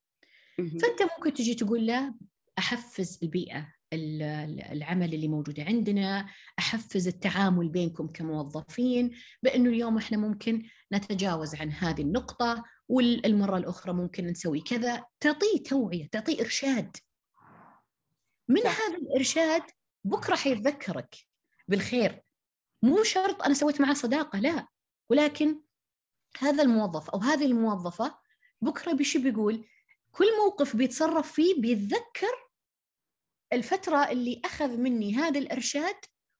[0.81, 2.13] فأنت ممكن تجي تقول له
[2.57, 3.74] أحفز البيئة.
[3.93, 6.27] العمل اللي موجوده عندنا
[6.59, 9.11] أحفز التعامل بينكم كموظفين
[9.43, 15.05] بأنه اليوم إحنا ممكن نتجاوز عن هذه النقطة والمرة الأخرى ممكن نسوي كذا.
[15.19, 16.97] تعطيه توعية تعطيه إرشاد.
[18.47, 18.81] من صح.
[18.81, 19.63] هذا الإرشاد؟
[20.03, 21.15] بكرة حيتذكرك.
[21.67, 22.21] بالخير.
[22.83, 24.67] مو شرط أنا سويت معاه صداقة لا.
[25.09, 25.61] ولكن
[26.39, 28.17] هذا الموظف أو هذه الموظفة
[28.61, 29.65] بكرة بيش بيقول
[30.11, 32.44] كل موقف بيتصرف فيه بيتذكر
[33.53, 35.95] الفترة اللي أخذ مني هذا الإرشاد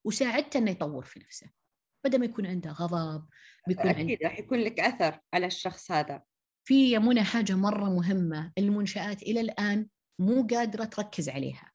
[0.06, 1.50] وساعدته إنه يطور في نفسه
[2.06, 3.28] بدل ما يكون عنده غضب
[3.68, 6.24] بيكون أكيد راح يكون لك أثر على الشخص هذا.
[6.68, 9.88] في يا منى حاجة مرة مهمة المنشآت إلى الآن
[10.20, 11.72] مو قادرة تركز عليها.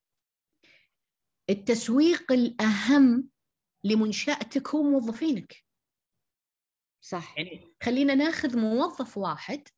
[1.51, 3.29] التسويق الأهم
[3.85, 5.65] لمنشآتك هو موظفينك.
[7.05, 7.39] صح.
[7.39, 9.69] يعني خلينا ناخذ موظف واحد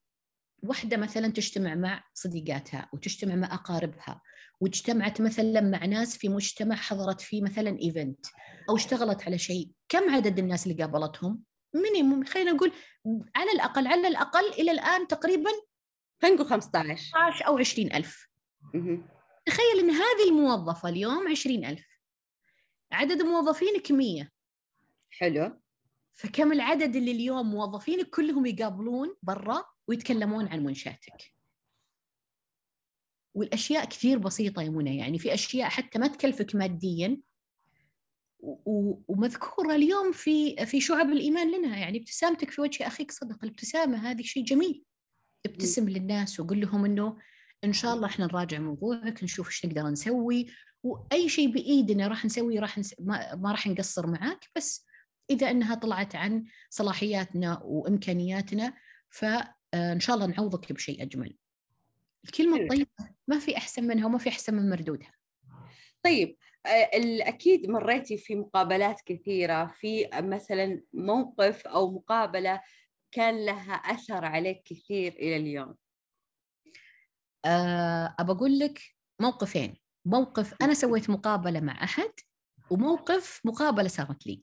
[0.63, 4.23] وحدة مثلا تجتمع مع صديقاتها وتجتمع مع أقاربها
[4.61, 8.27] واجتمعت مثلا مع ناس في مجتمع حضرت فيه مثلا event
[8.69, 9.71] أو اشتغلت على شيء.
[9.89, 11.43] كم عدد الناس اللي قابلتهم؟
[11.75, 12.73] minimum خلينا نقول
[13.37, 15.51] على الأقل على الأقل إلى الآن تقريبا
[16.23, 18.29] خلينا نقول 15 15 أو 20 ألف.
[19.47, 21.87] تخيل إن هذه الموظفة اليوم 20 ألف.
[22.93, 24.29] عدد موظفينك 100
[25.11, 25.61] حلو.
[26.13, 31.33] فكم العدد اللي اليوم موظفينك كلهم يقابلون برا؟ ويتكلمون عن منشاتك.
[33.35, 37.21] والأشياء كثير بسيطة يا منى يعني في أشياء حتى ما تكلفك ماديا
[39.09, 41.79] ومذكورة اليوم في في شعب الإيمان لنا.
[41.79, 44.85] يعني ابتسامتك في وجه أخيك صدق الابتسامة هذه شيء جميل.
[45.47, 47.19] ابتسم للناس وقول لهم إنه
[47.65, 50.47] إن شاء الله إحنا نراجع موضوعك نشوف إيش نقدر نسوي
[50.83, 52.95] وأي شيء بإيدنا راح نسويه راح نس...
[53.01, 53.35] ما...
[53.35, 54.49] ما راح نقصر معاك.
[54.57, 54.87] بس
[55.31, 58.75] إذا إنها طلعت عن صلاحياتنا وإمكانياتنا
[59.73, 61.37] فان شاء الله نعوضك بشيء أجمل.
[62.25, 62.91] الكلمة الطيبة
[63.29, 65.13] ما في أحسن منها وما في أحسن من مردودها.
[66.03, 66.37] طيب
[67.21, 72.61] أكيد مريتي في مقابلات كثيرة في مثلا موقف أو مقابلة
[73.13, 75.75] كان لها أثر عليك كثير إلى اليوم.
[77.45, 78.81] أه أقول لك
[79.21, 82.11] موقفين موقف أنا سويت مقابلة مع أحد
[82.71, 84.43] وموقف مقابلة صارت لي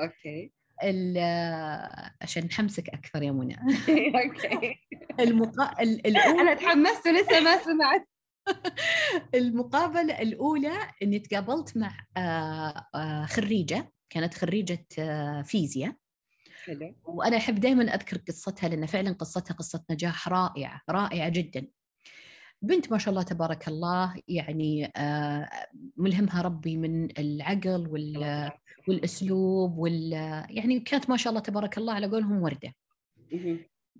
[0.00, 0.52] okay
[2.22, 3.56] عشان نحمسك أكثر يا منى.
[4.24, 4.78] okay.
[5.20, 5.82] المقا...
[5.82, 8.08] الأولى أنا تحمست ولسه ما سمعت.
[9.34, 15.94] المقابلة الأولى إني تقابلت مع آه، آه، خريجة كانت خريجة آه، فيزياء.
[16.64, 16.94] حلو.
[17.04, 21.66] وأنا أحب دائما أذكر قصتها لأن فعلا قصتها قصة نجاح رائعة رائعة جدا.
[22.62, 24.92] بنت ما شاء الله تبارك الله يعني
[25.96, 28.50] ملهمها ربي من العقل وال
[28.88, 30.12] والأسلوب وال
[30.50, 32.74] يعني كانت ما شاء الله تبارك الله على قولهم وردة.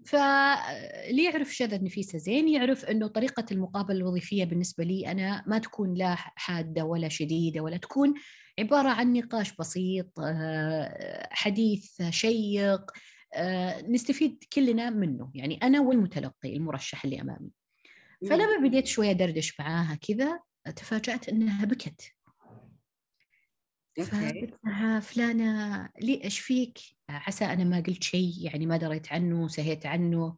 [0.04, 5.94] فاللي يعرف شذا نفيسه زين يعرف إنه طريقة المقابلة الوظيفية بالنسبة لي أنا ما تكون
[5.94, 8.14] لا حادة ولا شديدة ولا تكون
[8.58, 12.90] عبارة عن نقاش بسيط آه، حديث شيق
[13.34, 15.30] آه، نستفيد كلنا منه.
[15.34, 17.50] يعني أنا والمتلقي المرشح اللي أمامي.
[18.28, 20.40] فلما بديت شوية دردش معاها كذا
[20.76, 22.12] تفاجأت إنها بكت.
[24.00, 26.78] فقلت لها فلانة لي إيش فيك؟
[27.08, 30.36] عسى أنا ما قلت شيء يعني ما دريت عنه سهيت عنه.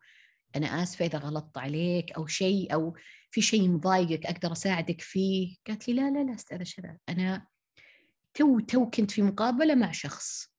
[0.57, 2.97] أنا آسفة إذا غلطت عليك أو شيء أو
[3.31, 5.57] في شيء مضايقك أقدر أساعدك فيه.
[5.67, 7.47] قالت لي لا لا لا أستاذة شذا أنا
[8.35, 10.55] تو تو كنت في مقابلة مع شخص.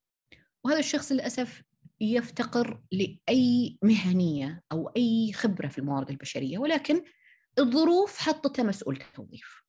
[0.63, 1.63] وهذا الشخص للأسف
[2.01, 7.03] يفتقر لأي مهنية أو أي خبرة في الموارد البشرية ولكن
[7.59, 9.63] الظروف حطته مسؤول توظيف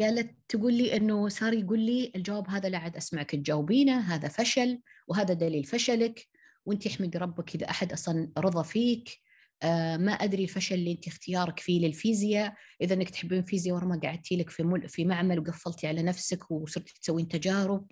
[0.00, 4.80] قالت تقول لي إنه صار يقول لي الجواب هذا لا عاد أسمعك تجاوبينه هذا فشل
[5.08, 6.28] وهذا دليل فشلك
[6.66, 9.18] وأنت احمدي ربك إذا أحد أصلا رضى فيك.
[9.62, 12.54] آه ما أدري الفشل اللي أنت اختيارك فيه للفيزياء.
[12.80, 14.88] إذا إنك تحبين فيزياء ورا ما قعدتي لك في مل...
[14.88, 17.90] في معمل وقفلتي على نفسك وصرتي تسوين تجارب.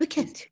[0.00, 0.48] بكت.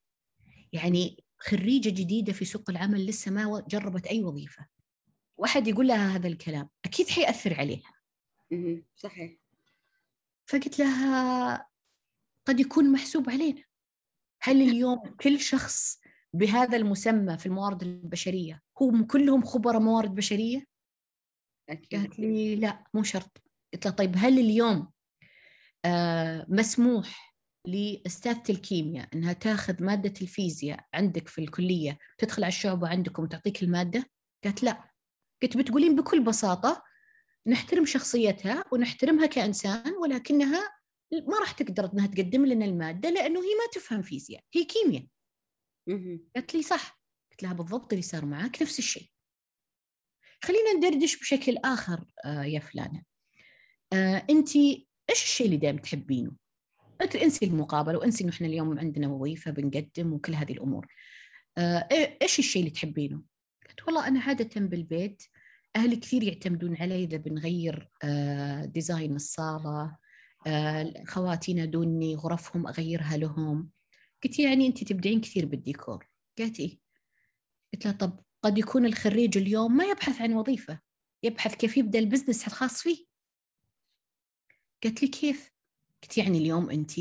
[0.72, 4.66] يعني خريجة جديدة في سوق العمل لسه ما جربت أي وظيفة.
[5.36, 7.92] واحد يقول لها هذا الكلام أكيد حيأثر عليها.
[8.96, 9.47] صحيح.
[10.48, 11.68] فقلت لها
[12.46, 13.62] قد يكون محسوب علينا.
[14.42, 16.00] هل اليوم كل شخص
[16.32, 20.64] بهذا المسمى في الموارد البشرية هم كلهم خبراء موارد بشرية؟
[21.68, 22.00] أكيد.
[22.00, 23.42] قالت لي لا مو شرط.
[23.74, 24.90] قلت لها طيب هل اليوم
[25.84, 27.34] آه مسموح
[27.66, 34.10] لأستاذة الكيمياء إنها تاخذ مادة الفيزياء عندك في الكلية تدخل على الشعبه عندكم وتعطيك المادة؟
[34.44, 34.90] قالت لا.
[35.42, 36.82] قلت بتقولين بكل بساطة
[37.48, 40.78] نحترم شخصيتها ونحترمها كإنسان ولكنها
[41.12, 45.06] ما راح تقدر إنها تقدم لنا المادة لأنه هي ما تفهم فيزياء هي كيمياء.
[46.36, 47.00] قالت لي صح.
[47.30, 49.10] قلت لها بالضبط اللي صار معك نفس الشيء.
[50.44, 53.02] خلينا ندردش بشكل آخر آه يا فلانة.
[53.92, 56.32] آه أنت إيش الشيء اللي دائما تحبينه؟
[57.22, 60.86] انسي المقابلة وانسي إنه إحنا اليوم عندنا وظيفة بنقدم وكل هذه الأمور.
[61.58, 61.88] آه
[62.22, 63.22] إيش الشيء اللي تحبينه؟
[63.68, 65.22] قلت والله أنا عادة بالبيت
[65.78, 69.96] أهلي كثير يعتمدون علي إذا بنغير آه design الصالة
[70.46, 73.70] آه خواتي ينادوني غرفهم أغيرها لهم.
[74.24, 76.06] قلت يعني أنت تبدعين كثير بالديكور.
[76.38, 76.78] قالت إيه؟
[77.72, 80.80] قلت لها طب قد يكون الخريج اليوم ما يبحث عن وظيفة
[81.22, 83.06] يبحث كيف يبدأ ال business الخاص فيه.
[84.84, 85.52] قالت لي كيف؟
[86.02, 86.92] قلت يعني اليوم أنت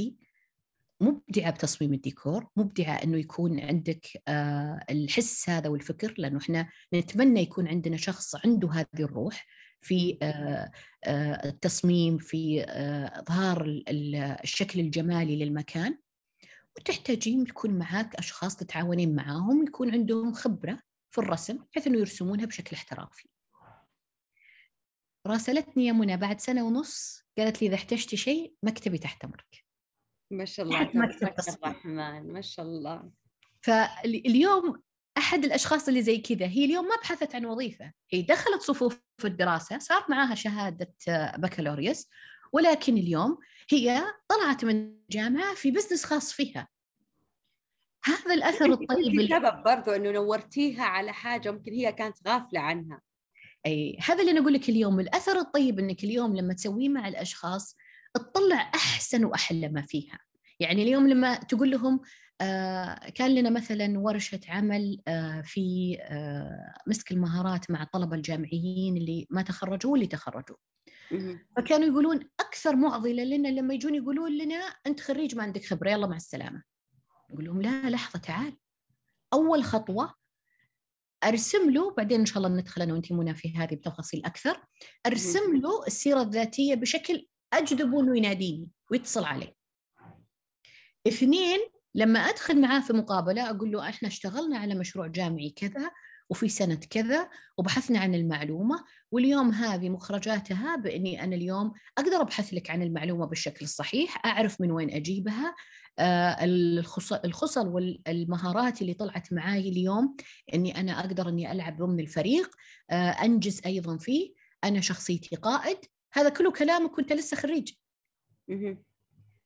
[1.02, 7.68] مبدعة بتصميم الديكور مبدعة أنه يكون عندك آه الحس هذا والفكر لأنه إحنا نتمنى يكون
[7.68, 9.46] عندنا شخص عنده هذه الروح
[9.82, 10.72] في آه
[11.04, 12.66] آه التصميم في
[13.20, 13.84] إظهار
[14.44, 15.98] الشكل الجمالي للمكان.
[16.78, 20.80] وتحتاجين يكون معك أشخاص تتعاونين معاهم يكون عندهم خبرة
[21.10, 23.30] في الرسم بحيث إنه يرسمونها بشكل احترافي.
[25.28, 29.67] راسلتني يا منى بعد سنة ونص قالت لي إذا احتجتي شيء مكتبي تحت أمرك.
[30.32, 33.12] ما شاء الله مكتب الرحمن ما شاء الله
[33.62, 34.82] فاليوم
[35.18, 37.92] أحد الأشخاص اللي زي كذا هي اليوم ما بحثت عن وظيفة.
[38.12, 40.94] هي دخلت صفوف الدراسة صار معاها شهادة
[41.38, 42.10] بكالوريوس
[42.54, 43.38] ولكن اليوم
[43.70, 46.68] هي طلعت من الجامعة في بزنس خاص فيها.
[48.04, 53.02] هذا الأثر الطيب سبب برضو إنه نورتيها على حاجة ممكن هي كانت غافلة عنها.
[53.66, 55.00] أي هذا اللي أنا أقول لك اليوم.
[55.00, 57.76] الأثر الطيب إنك اليوم لما تسويه مع الأشخاص
[58.18, 60.20] تطلع أحسن وأحلى ما فيها.
[60.60, 62.00] يعني اليوم لما تقول لهم
[62.42, 69.28] آه كان لنا مثلا ورشة عمل آه في آه مسك المهارات مع الطلبه الجامعيين اللي
[69.30, 70.58] ما تخرجوا واللي تخرجوا.
[71.58, 74.56] فكانوا يقولون أكثر معضلة لنا لما يجون يقولون لنا
[74.88, 76.64] أنت خريج ما عندك خبرة يلا مع السلامة.
[77.32, 78.58] نقول لهم لا لحظة تعال.
[79.34, 80.14] أول خطوة
[81.24, 84.62] أرسم له بعدين إن شاء الله ندخل أنا وأنت منى في هذه بتفاصيل أكثر
[85.06, 89.56] أرسم له السيرة الذاتية بشكل أجذبه إنه يناديني ويتصل علي.
[91.08, 91.60] اثنين
[91.96, 95.92] لما أدخل معاه في مقابلة أقول له إحنا اشتغلنا على مشروع جامعي كذا
[96.30, 102.70] وفي سنة كذا وبحثنا عن المعلومة واليوم هذه مخرجاتها بإني أنا اليوم أقدر أبحث لك
[102.70, 105.56] عن المعلومة بالشكل الصحيح أعرف من وين أجيبها.
[106.00, 106.38] آه،
[107.26, 110.16] الخصل والمهارات اللي طلعت معاي اليوم
[110.54, 112.56] إني أنا أقدر إني ألعب ضمن الفريق.
[112.90, 114.34] آه، أنجز أيضا فيه.
[114.64, 115.78] أنا شخصيتي قائد.
[116.14, 117.74] هذا كله كلامك كنت لسه خريج.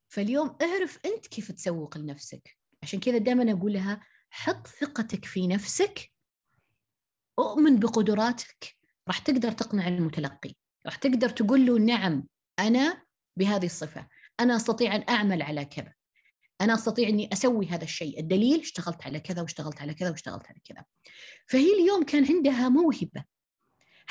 [0.08, 2.58] فاليوم اعرف انت كيف تسوق لنفسك.
[2.84, 6.12] عشان كذا دائما أقول لها حط ثقتك في نفسك
[7.39, 8.76] أؤمن بقدراتك.
[9.08, 10.56] راح تقدر تقنع المتلقي.
[10.86, 12.28] راح تقدر تقول له نعم
[12.60, 13.04] أنا
[13.38, 14.08] بهذه الصفة.
[14.39, 15.93] أنا أستطيع أن أعمل على كذا.
[16.62, 18.19] أنا أستطيع أني أسوي هذا الشيء.
[18.19, 20.86] الدليل اشتغلت على كذا واشتغلت على كذا واشتغلت على كذا.
[21.47, 23.24] فهي اليوم كان عندها موهبة.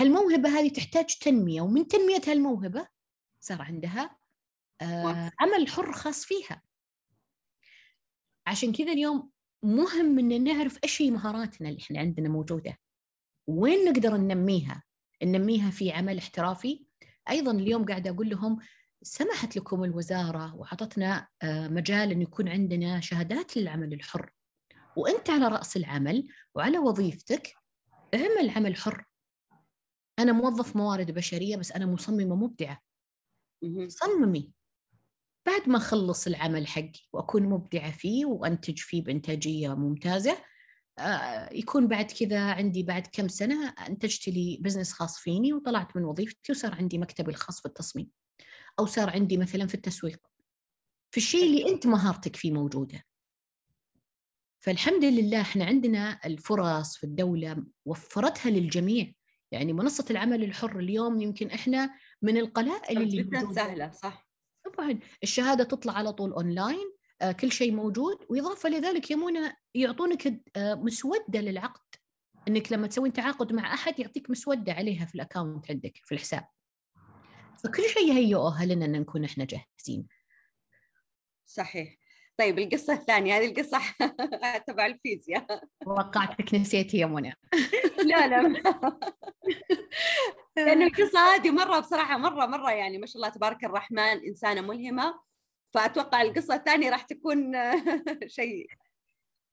[0.00, 2.88] هالموهبة هذه تحتاج تنمية ومن تنمية هالموهبة
[3.40, 4.16] صار عندها
[4.80, 6.62] آه عمل حر خاص فيها.
[8.46, 9.30] عشان كذا اليوم
[9.62, 12.78] مهم ان نعرف إيش هي مهاراتنا اللي إحنا عندنا موجودة
[13.46, 14.82] وين نقدر ننميها؟
[15.22, 16.86] ننميها في عمل احترافي.
[17.30, 18.58] أيضا اليوم قاعدة أقول لهم
[19.02, 24.32] سمحت لكم الوزارة وعطتنا آه، مجال أن يكون عندنا شهادات للعمل الحر.
[24.96, 27.54] وأنت على رأس العمل وعلى وظيفتك
[28.14, 29.09] اعمل عمل حر.
[30.22, 32.80] أنا موظف موارد بشرية بس أنا مصممة مبدعة.
[33.88, 34.52] صممي.
[35.46, 40.36] بعد ما أخلص العمل حقي وأكون مبدعة فيه وأنتج فيه بإنتاجية ممتازة
[40.98, 46.04] آه، يكون بعد كذا عندي بعد كم سنة أنتجت لي بزنس خاص فيني وطلعت من
[46.04, 48.10] وظيفتي وصار عندي مكتبي الخاص في التصميم.
[48.78, 50.20] أو صار عندي مثلا في التسويق.
[51.10, 53.04] في الشيء اللي أنت مهارتك فيه موجودة.
[54.60, 59.12] فالحمد لله إحنا عندنا الفرص في الدولة وفرتها للجميع.
[59.52, 64.28] يعني منصة العمل الحر اليوم يمكن إحنا من القلائل اللي جدا سهلة صح.
[64.64, 64.98] طبعا.
[65.22, 66.92] الشهادة تطلع على طول اونلاين
[67.22, 71.80] آه كل شيء موجود وإضافة لذلك يمونا يعطونك آه مسودة للعقد.
[72.48, 76.44] إنك لما تسوي تعاقد مع أحد يعطيك مسودة عليها في ال account عندك في الحساب.
[77.64, 80.06] فكل شيء يهيئه لنا إن نكون إحنا جاهزين.
[81.46, 81.99] صحيح.
[82.40, 83.78] طيب القصة الثانية هذه القصة
[84.66, 85.64] تبع الفيزياء.
[85.84, 87.34] توقعتك نسيتي يا منى.
[88.10, 88.62] لا لا.
[90.56, 95.20] لأنه القصة هذه مرة بصراحة مرة مرة يعني ما شاء الله تبارك الرحمن إنسانة ملهمة.
[95.74, 97.52] فأتوقع القصة الثانية راح تكون
[98.26, 98.66] شيء.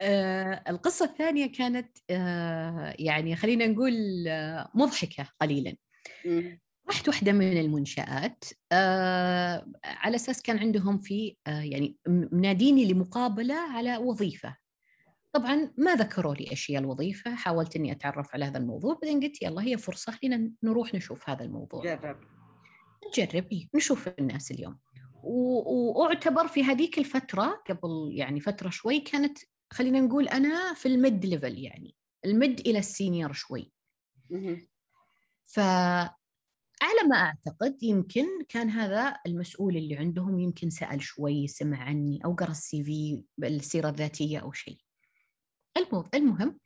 [0.01, 5.75] آه القصة الثانية كانت آه يعني خلينا نقول آه مضحكة قليلا.
[6.89, 13.97] رحت واحدة من المنشآت آه على أساس كان عندهم في آه يعني مناديني لمقابلة على
[13.97, 14.57] وظيفة.
[15.33, 19.41] طبعا ما ذكروا لي إيش هي الوظيفة حاولت إني أتعرف على هذا الموضوع بعدين قلت
[19.41, 21.83] يلا هي فرصة خلينا نروح نشوف هذا الموضوع.
[21.83, 22.19] جرب.
[23.07, 24.77] نجرب إيه نشوف الناس اليوم.
[25.23, 29.37] وأعتبر في هذيك الفترة قبل يعني فترة شوي كانت
[29.73, 33.71] خلينا نقول أنا في ال mid level يعني ال mid إلى ال senior شوي.
[35.45, 35.59] ف
[36.81, 42.33] على ما أعتقد يمكن كان هذا المسؤول اللي عندهم يمكن سأل شوي سمع عني أو
[42.33, 44.77] قرأ ال CV السيرة الذاتية أو شيء.
[46.13, 46.59] المهم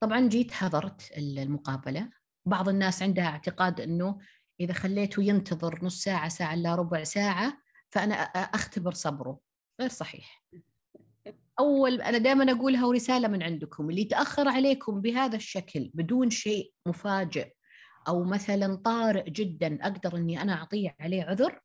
[0.00, 2.10] طبعا جيت حضرت المقابلة.
[2.46, 4.18] بعض الناس عندها اعتقاد إنه
[4.60, 7.58] إذا خليته ينتظر نص ساعة ساعة إلا ربع ساعة
[7.90, 9.40] فأنا أختبر صبره.
[9.80, 10.44] غير صحيح.
[11.60, 17.52] أول أنا دائما أقولها ورسالة من عندكم اللي تأخر عليكم بهذا الشكل بدون شيء مفاجئ.
[18.08, 21.60] أو مثلا طارئ جدا أقدر إني أنا أعطيه عليه عذر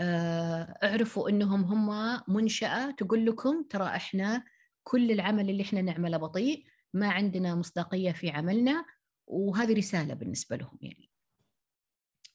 [0.00, 4.44] آه، اعرفوا إنهم هم منشأة تقول لكم ترى إحنا
[4.82, 6.64] كل العمل اللي إحنا نعمله بطيء
[6.94, 8.84] ما عندنا مصداقية في عملنا
[9.26, 11.10] وهذه رسالة بالنسبة لهم يعني.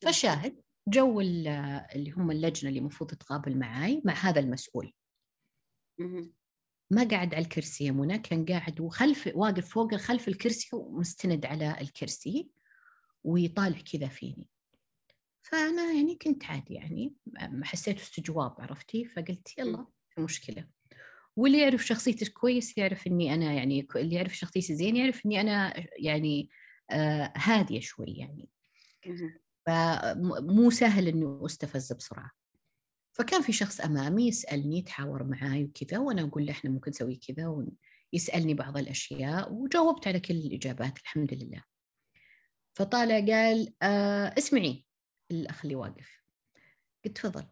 [0.02, 4.94] فالشاهد جو اللي هم اللجنة اللي المفروض تقابل معاي مع هذا المسؤول.
[6.92, 11.82] ما قاعد على الكرسي يا منى كان قاعد وخلف واقف فوق خلف الكرسي ومستند على
[11.82, 12.50] الكرسي.
[13.24, 14.50] ويطالع كذا فيني.
[15.42, 17.14] فأنا يعني كنت عادي يعني
[17.64, 20.68] حسيت استجواب عرفتي؟ فقلت يلا في مشكلة.
[21.36, 25.74] واللي يعرف شخصيتك كويس يعرف إني أنا يعني اللي يعرف شخصيتي زين يعرف إني أنا
[26.00, 26.50] يعني
[26.92, 28.50] آه هادية شوي يعني.
[29.66, 32.32] فمو سهل انه أستفز بسرعة.
[33.12, 37.66] فكان في شخص أمامي يسألني يتحاور معاي وكذا وأنا أقول له إحنا ممكن نسوي كذا
[38.14, 41.64] ويسألني بعض الأشياء وجاوبت على كل الإجابات الحمد لله.
[42.80, 44.86] فطالع قال آه اسمعي.
[45.32, 46.24] الأخ اللي واقف.
[47.06, 47.48] قلت تفضل.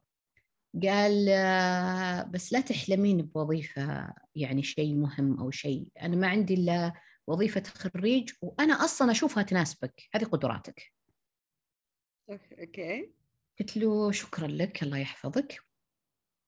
[0.83, 5.87] قال آه، بس لا تحلمين بوظيفة يعني شيء مهم أو شيء.
[6.01, 6.93] أنا ما عندي إلا
[7.27, 10.03] وظيفة خريج وأنا أصلا أشوفها تناسبك.
[10.15, 10.93] هذه قدراتك.
[12.29, 13.11] okay.
[13.59, 14.83] قلت له شكرا لك.
[14.83, 15.57] الله يحفظك.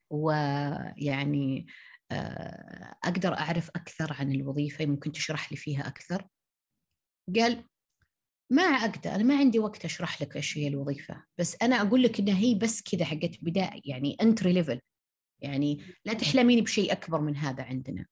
[0.09, 1.67] ويعني
[2.11, 4.85] آه، أقدر أعرف أكثر عن الوظيفة.
[4.85, 6.27] ممكن تشرح لي فيها أكثر؟
[7.35, 7.65] قال
[8.49, 12.19] ما أقدر أنا ما عندي وقت أشرح لك إيش هي الوظيفة بس أنا أقول لك
[12.19, 14.79] إنها هي بس كذا حقت بداية يعني entry level
[15.41, 18.05] يعني لا تحلمين بشيء أكبر من هذا عندنا.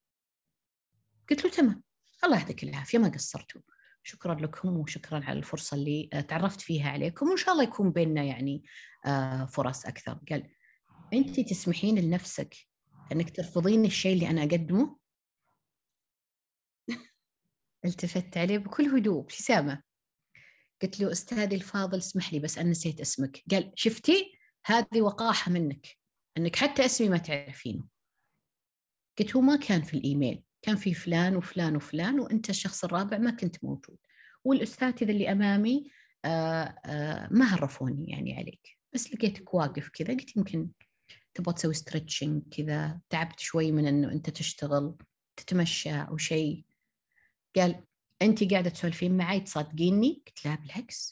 [1.29, 1.83] قلت له تمام
[2.23, 3.61] الله يعطيك العافية ما قصرتوا.
[4.03, 8.63] شكرا لكم وشكرا على الفرصة اللي تعرفت فيها عليكم وإن شاء الله يكون بيننا يعني
[9.05, 10.19] آه، فرص أكثر.
[10.29, 10.49] قال
[11.13, 12.55] أنت تسمحين لنفسك
[13.11, 14.97] أنك ترفضين الشيء اللي أنا أقدمه؟
[17.85, 19.86] التفت عليه بكل هدوء ابتسامة.
[20.81, 23.43] قلت له أستاذي الفاضل اسمح لي بس أنا نسيت اسمك.
[23.51, 25.87] قال شفتي؟ هذه وقاحة منك.
[26.37, 27.83] أنك حتى اسمي ما تعرفينه.
[29.19, 30.43] قلت هو ما كان في الإيميل.
[30.61, 33.97] كان في فلان وفلان وفلان وأنت الشخص الرابع ما كنت موجود.
[34.43, 35.91] والأستاذ اللي أمامي
[36.25, 38.77] آآ آه، آآ آه، ما عرفوني يعني عليك.
[38.93, 40.07] بس لقيتك واقف كذا.
[40.07, 40.69] قلت يمكن
[41.33, 42.99] تبغى تسوي ستريتشنج كذا.
[43.09, 44.95] تعبت شوي من إنه أنت تشتغل
[45.37, 46.65] تتمشى أو شيء.
[47.55, 47.83] قال
[48.21, 51.11] انت قاعدة تسولفين معي تصدقيني قلت لها بالعكس.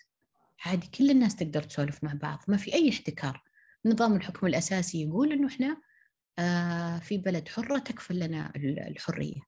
[0.66, 3.44] عادي كل الناس تقدر تسولف مع بعض ما في أي احتكار.
[3.86, 5.82] نظام الحكم الأساسي يقول إنه إحنا
[6.40, 8.52] آه في بلد حرة تكفل لنا
[8.88, 9.42] الحرية.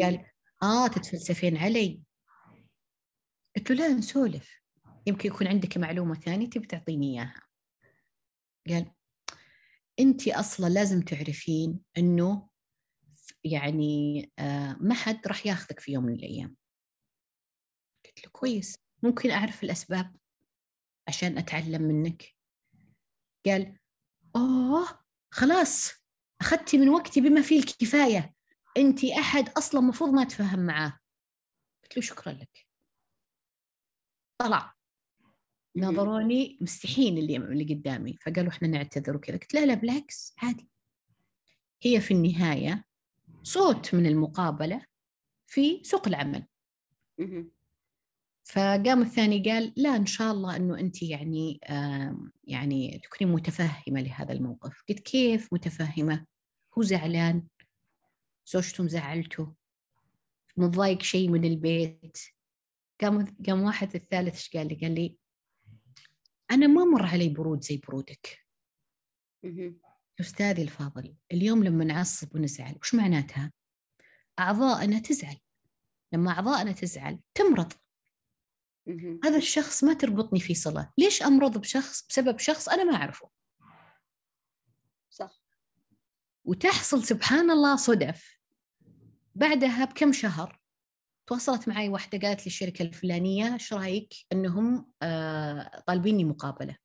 [0.00, 0.26] قال
[0.62, 2.02] آه تتفلسفين علي.
[3.56, 4.60] قلت له لا نسولف.
[5.06, 7.42] يمكن يكون عندك معلومة ثانية تبي تعطيني إياها.
[8.68, 8.90] قال
[10.00, 12.48] انت أصلا لازم تعرفين إنه
[13.44, 16.56] يعني آه ما حد راح ياخذك في يوم من الأيام.
[18.10, 20.16] قلت له كويس ممكن أعرف الأسباب
[21.08, 22.34] عشان أتعلم منك؟
[23.46, 23.78] قال
[24.36, 25.00] أوه
[25.30, 25.92] خلاص
[26.40, 28.34] أخذتي من وقتي بما فيه الكفاية
[28.76, 30.98] أنت أحد أصلا مفروض ما تفهم معاه.
[31.82, 32.66] قلت له شكرا لك.
[34.38, 34.74] طلع.
[35.76, 38.18] نظروني مستحين اللي اللي قدامي.
[38.26, 39.36] فقالوا إحنا نعتذر وكذا.
[39.36, 40.68] قلت لا لا بالعكس عادي.
[41.82, 42.84] هي في النهاية
[43.42, 44.86] صوت من المقابلة
[45.46, 46.46] في سوق العمل.
[48.44, 51.60] فقام الثاني قال لا إن شاء الله إنه أنت يعني
[52.44, 54.82] يعني تكوني متفهمة لهذا الموقف.
[54.88, 56.26] قلت كيف متفهمة؟
[56.78, 57.46] هو زعلان
[58.46, 59.54] زوجته مزعلته
[60.56, 62.18] متضايق شيء من البيت.
[63.00, 65.16] قام قام واحد الثالث إيش قال لي؟ قال لي
[66.50, 68.38] أنا ما مر علي برود زي برودك.
[70.20, 73.52] أستاذي الفاضل اليوم لما نعصب ونزعل وش معناتها؟
[74.38, 75.36] اعضائنا تزعل.
[76.12, 77.72] لما اعضائنا تزعل تمرض.
[79.24, 83.30] هذا الشخص ما تربطني في صله ليش أمرض بشخص بسبب شخص أنا ما أعرفه؟
[85.10, 85.40] صح.
[86.44, 88.40] وتحصل سبحان الله صدف.
[89.34, 90.60] بعدها بكم شهر
[91.26, 96.76] تواصلت معي واحدة قالت لي الشركة الفلانية إيش رأيك؟ إنهم آه طالبيني مقابلة.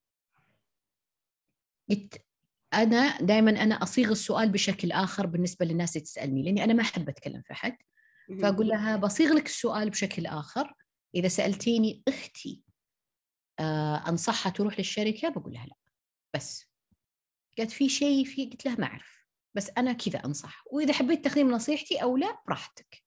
[1.90, 2.26] قلت
[2.74, 7.10] أنا دائما أنا أصيغ السؤال بشكل آخر بالنسبة للناس اللي تسألني لأني أنا ما أحب
[7.10, 7.78] أتكلم في أحد.
[8.42, 10.74] فأقول لها بصيغ لك السؤال بشكل آخر.
[11.16, 12.64] إذا سألتيني أختي
[13.60, 15.76] آه أنصحها تروح للشركة؟ بقول لها لا
[16.36, 16.66] بس.
[17.58, 20.64] قالت في شيء في قلت لها ما أعرف بس أنا كذا أنصح.
[20.72, 23.04] وإذا حبيت تاخذين نصيحتي أو لا براحتك.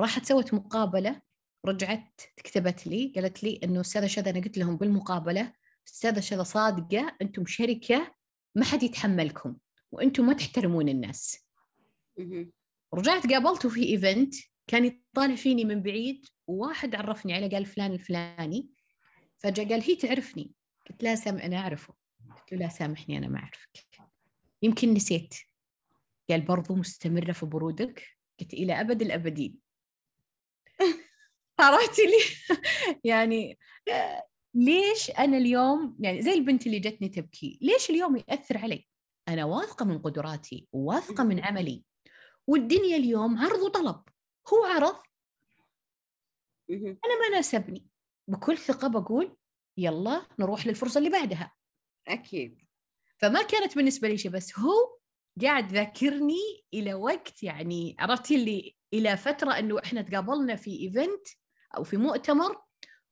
[0.00, 1.22] راحت سوت مقابلة
[1.66, 5.52] رجعت كتبت لي قالت لي إنه أستاذة شذا أنا قلت لهم بالمقابلة
[5.88, 8.14] أستاذة شذا صادقة أنتم شركة
[8.54, 9.56] ما حد يتحملكم
[9.92, 11.46] وأنتم ما تحترمون الناس.
[12.94, 14.34] رجعت قابلته في event
[14.66, 18.68] كان يطالع فيني من بعيد وواحد عرفني عليه قال فلان الفلاني
[19.38, 20.52] فجاء قال هي تعرفني؟
[20.90, 21.94] قلت لا سام أنا أعرفه.
[22.36, 23.86] قلت له لا سامحني أنا ما أعرفك.
[24.62, 25.34] يمكن نسيت.
[26.30, 28.06] قال برضو مستمرة في برودك.
[28.40, 29.58] قلت إلى أبد الأبدين.
[31.60, 32.18] عرفتي لي؟
[33.10, 33.58] يعني
[34.54, 38.86] ليش أنا اليوم يعني زي البنت اللي جتني تبكي ليش اليوم يأثر علي؟
[39.28, 41.84] أنا واثقة من قدراتي وواثقة من عملي.
[42.46, 44.02] والدنيا اليوم عرض وطلب.
[44.52, 44.96] هو عرض
[47.04, 47.86] أنا ما ناسبني.
[48.28, 49.36] بكل ثقة بقول
[49.76, 51.52] يلا نروح للفرصة اللي بعدها.
[52.08, 52.60] أكيد.
[53.18, 54.98] فما كانت بالنسبة لي شيء بس هو
[55.42, 61.26] قاعد ذاكرني إلى وقت يعني عرفتي اللي إلى فترة إنه إحنا تقابلنا في ايفنت
[61.76, 62.62] أو في مؤتمر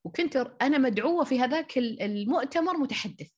[0.04, 3.30] وكنت أنا مدعوة في هذاك المؤتمر متحدث.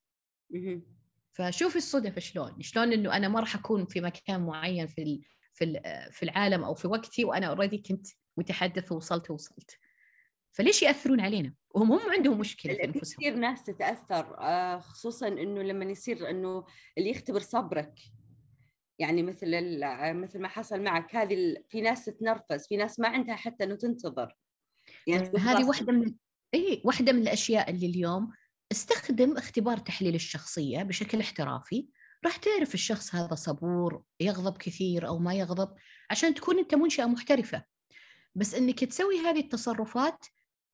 [1.32, 2.62] فشوفي الصدف شلون.
[2.62, 5.22] شلون إنه أنا ما راح أكون في مكان معين في
[5.54, 5.80] في
[6.12, 8.06] في العالم أو في وقتي وأنا اوريدي كنت
[8.36, 9.78] متحدث ووصلت ووصلت.
[10.54, 13.16] فليش يأثرون علينا؟ وهم هم عندهم مشكلة في أنفسهم.
[13.20, 16.64] كثير ناس تتأثر آه، خصوصا إنه لما يصير إنه
[16.98, 17.94] اللي يختبر صبرك.
[18.98, 19.80] يعني مثل
[20.14, 24.36] مثل ما حصل معك هذه في ناس تتنرفز في ناس ما عندها حتى إنه تنتظر.
[25.06, 26.14] يعني هذه واحدة من
[26.54, 28.30] إي واحدة من الأشياء اللي اليوم
[28.72, 31.88] استخدم اختبار تحليل الشخصية بشكل احترافي.
[32.24, 35.74] راح تعرف الشخص هذا صبور يغضب كثير أو ما يغضب
[36.10, 37.64] عشان تكون أنت منشاه محترفة.
[38.34, 40.26] بس إنك تسوي هذه التصرفات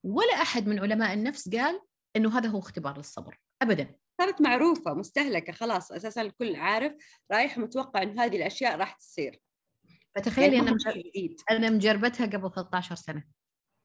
[0.05, 1.81] ولا أحد من علماء النفس قال
[2.17, 3.41] إنه هذا هو اختبار للصبر.
[3.63, 3.95] ابدا.
[4.21, 6.93] صارت معروفة مستهلكة خلاص أساسا الكل عارف
[7.33, 9.41] رايح متوقع إنه هذه الأشياء راح تصير.
[10.15, 10.77] فتخيلي يعني أنا
[11.51, 13.25] أنا مجربتها قبل 13 سنة.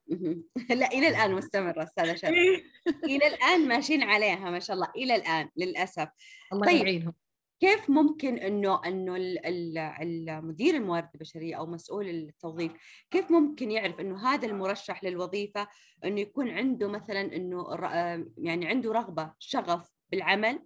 [0.70, 2.32] لا إلى الآن مستمرة أستاذة شرف.
[3.12, 4.92] إلى الآن ماشيين عليها ما شاء الله.
[4.96, 6.10] إلى الآن للأسف.
[6.54, 6.82] الله طيب.
[6.82, 7.14] يعينهم.
[7.60, 9.16] كيف ممكن إنه إنه
[10.38, 12.72] المدير الموارد البشرية أو مسؤول التوظيف
[13.12, 15.68] كيف ممكن يعرف إنه هذا المرشح للوظيفة
[16.06, 17.66] إنه يكون عنده مثلا إنه
[18.38, 20.66] يعني عنده رغبة شغف بالعمل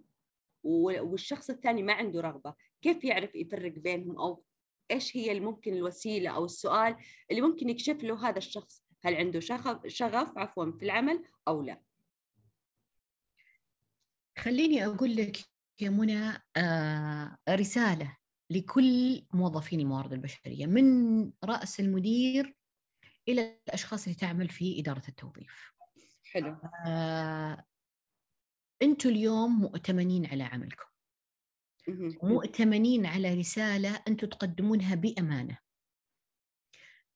[0.62, 4.44] والشخص الثاني ما عنده رغبة كيف يعرف يفرق بينهم أو
[4.90, 6.96] إيش هي ممكن الوسيلة أو السؤال
[7.30, 11.80] اللي ممكن يكشف له هذا الشخص هل عنده شغف شغف عفوا في العمل أو لا؟
[14.38, 15.36] خليني أقول لك
[15.82, 18.16] يا منى آه، رسالة
[18.50, 22.56] لكل موظفين الموارد البشرية من رأس المدير
[23.28, 25.72] إلى الأشخاص اللي تعمل في إدارة التوظيف.
[26.24, 26.56] حلو.
[26.86, 27.64] آه،
[28.82, 30.84] أنتم اليوم مؤتمنين على عملكم.
[32.22, 35.58] مؤتمنين على رسالة أنتم تقدمونها بأمانة.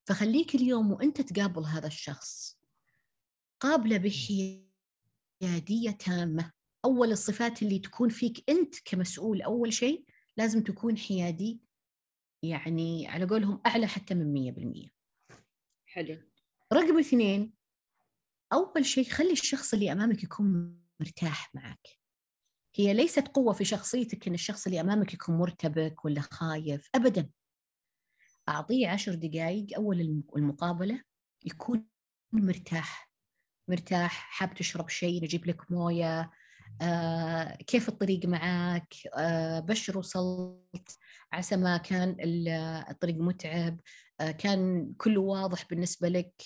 [0.07, 2.61] فخليك اليوم وأنت تقابل هذا الشخص
[3.61, 6.53] قابله بحيادية تامة.
[6.85, 10.05] أول الصفات اللي تكون فيك أنت كمسؤول أول شيء
[10.37, 11.61] لازم تكون حيادي
[12.43, 14.91] يعني على قولهم أعلى حتى من 100%
[15.87, 16.23] حلو.
[16.73, 17.53] رقم اثنين
[18.53, 21.89] أول شيء خلي الشخص اللي أمامك يكون مرتاح معك.
[22.77, 27.31] هي ليست قوة في شخصيتك إن الشخص اللي أمامك يكون مرتبك ولا خايف ابدا.
[28.49, 30.01] أعطيه عشر دقائق أول
[30.37, 31.03] المقابلة
[31.45, 31.87] يكون
[32.33, 33.11] مرتاح.
[33.69, 36.31] مرتاح حاب تشرب شيء نجيب لك موية
[36.83, 40.99] آه كيف الطريق معك آه بشر وصلت.
[41.33, 42.17] عسى ما كان
[42.91, 43.81] الطريق متعب.
[44.21, 46.43] آه كان كله واضح بالنسبة لك.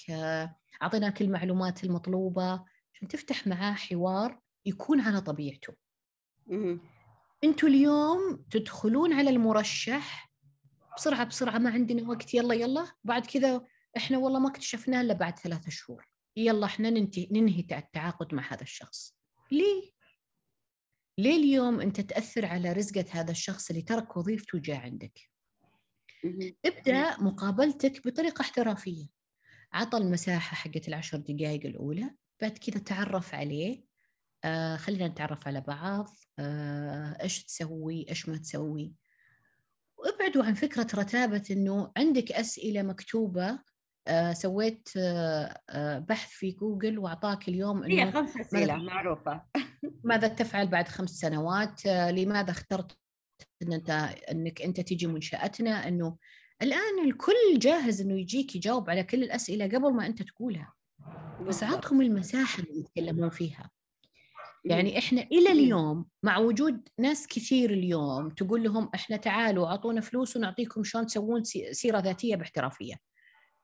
[0.83, 2.65] أعطيناك المعلومات المطلوبة.
[2.95, 5.75] عشان تفتح معاه حوار يكون على طبيعته.
[7.45, 10.33] أنتوا اليوم تدخلون على المرشح
[10.97, 12.87] بسرعة بسرعة ما عندنا وقت يلا يلا.
[13.05, 13.65] بعد كذا
[13.97, 16.09] إحنا والله ما اكتشفناه إلا بعد ثلاثة شهور.
[16.37, 19.17] يلا إحنا ننتهي ننهي التعاقد مع هذا الشخص.
[19.53, 19.98] ليه؟
[21.19, 25.21] ليه اليوم أنت تأثر على رزقة هذا الشخص اللي ترك وظيفته وجاء عندك.
[26.67, 29.07] ابدأ مقابلتك بطريقة احترافية.
[29.73, 32.11] عطى المساحة حقت العشر دقائق الأولى
[32.41, 33.85] بعد كذا تعرف عليه.
[34.45, 36.09] آه خلينا نتعرف على بعض.
[36.39, 38.93] آه إيش تسوي؟ إيش ما تسوي؟
[39.97, 43.59] وابعدوا عن فكرة رتابة إنه عندك أسئلة مكتوبة.
[44.09, 49.43] آه سويت آه آه بحث في جوجل وأعطاك اليوم إنه هي خمس أسئلة معروفة.
[50.05, 52.99] ماذا تفعل بعد خمس سنوات؟ آه لماذا اخترت
[53.63, 53.91] أن انت
[54.31, 56.17] أنك أنت تجي منشأتنا؟ أنه
[56.63, 60.75] الآن الكل جاهز أنه يجيك يجاوب على كل الأسئلة قبل ما أنت تقولها.
[61.47, 63.71] بس عطهم المساحة اللي يتكلمون فيها.
[64.65, 70.37] يعني إحنا إلى اليوم مع وجود ناس كثير اليوم تقول لهم إحنا تعالوا أعطونا فلوس
[70.37, 72.95] ونعطيكم شلون تسوون سيرة ذاتية باحترافية.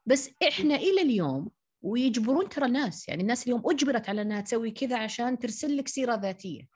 [0.06, 1.50] بس إحنا إلى اليوم
[1.84, 6.14] ويجبرون ترى الناس يعني الناس اليوم أجبرت على أنها تسوي كذا عشان ترسل لك سيرة
[6.14, 6.68] ذاتية.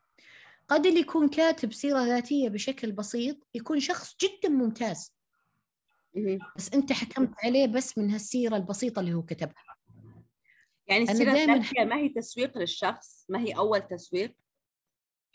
[0.68, 5.14] قد اللي يكون كاتب سيرة ذاتية بشكل بسيط يكون شخص جدا ممتاز.
[6.56, 9.76] بس أنت حكمت عليه بس من هالسيرة البسيطة اللي هو كتبها.
[10.86, 14.34] يعني السيرة الذاتية ما هي تسويق للشخص؟ ما هي أول تسويق؟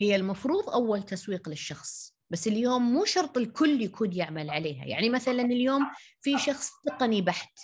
[0.00, 4.84] هي المفروض أول تسويق للشخص بس اليوم مو شرط الكل يكون يعمل عليها.
[4.84, 5.86] يعني مثلا اليوم
[6.20, 7.58] في شخص تقني بحت.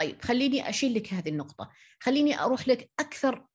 [0.00, 1.70] طيب خليني أشيل لك هذه النقطة.
[2.00, 3.46] خليني أروح لك أكثر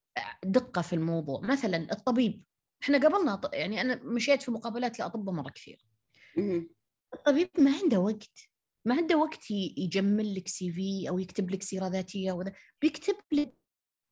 [0.44, 1.40] دقة في الموضوع.
[1.40, 2.42] مثلا الطبيب.
[2.82, 5.86] إحنا قبلنا يعني أنا مشيت في مقابلات لأطباء مرة كثير.
[7.14, 8.38] الطبيب ما عنده وقت.
[8.84, 12.52] ما عنده وقت يجمل لك سي في أو يكتب لك سيرة ذاتية وذا.
[12.82, 13.54] بيكتب لك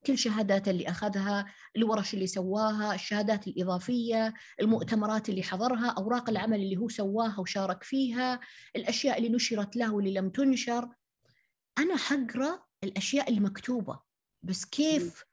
[0.06, 6.76] كل شهادات اللي أخذها الورش اللي سواها الشهادات الإضافية المؤتمرات اللي حضرها أوراق العمل اللي
[6.76, 8.40] هو سواها وشارك فيها
[8.76, 10.88] الأشياء اللي نشرت له واللي لم تنشر.
[11.78, 14.00] أنا حقرأ الأشياء المكتوبة
[14.42, 15.24] بس كيف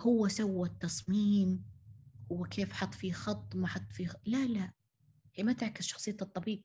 [0.00, 1.64] هو سوى التصميم؟
[2.30, 4.12] وكيف حط فيه خط؟ ما حط فيه.
[4.26, 4.72] لا لا.
[5.34, 6.62] هي ما تعكس شخصية الطبيب.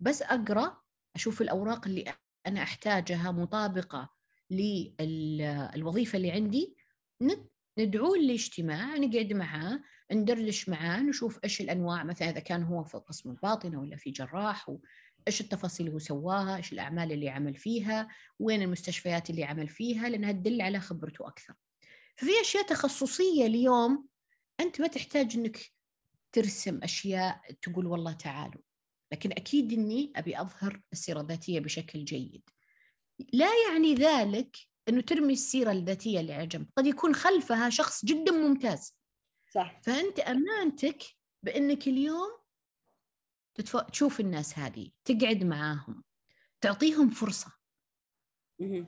[0.00, 0.82] بس أقرأ
[1.14, 2.14] أشوف الأوراق اللي
[2.46, 4.10] أنا أحتاجها مطابقة
[4.50, 6.76] للوظيفه اللي عندي
[7.78, 9.82] ندعوه لاجتماع نقعد معاه
[10.12, 14.70] ندردش معاه نشوف إيش الأنواع مثلا إذا كان هو في قسم الباطنة ولا في جراح
[15.28, 18.08] إيش التفاصيل اللي هو سواها؟ إيش الأعمال اللي عمل فيها؟
[18.38, 21.54] وين المستشفيات اللي عمل فيها؟ لأنها تدل على خبرته أكثر.
[22.16, 24.06] ففي أشياء تخصصية اليوم
[24.60, 25.72] أنت ما تحتاج إنك
[26.32, 28.62] ترسم أشياء تقول والله تعالوا.
[29.12, 32.50] لكن أكيد إني أبي أظهر السيرة الذاتية بشكل جيد.
[33.32, 34.56] لا يعني ذلك
[34.88, 38.96] إنه ترمي السيرة الذاتية اللي على جنب قد يكون خلفها شخص جدا ممتاز.
[39.54, 39.80] صح.
[39.82, 41.02] فأنت أمانتك
[41.42, 42.45] بإنك اليوم
[43.56, 43.76] تتف...
[43.76, 46.04] تشوف الناس هذه تقعد معاهم
[46.60, 47.52] تعطيهم فرصة.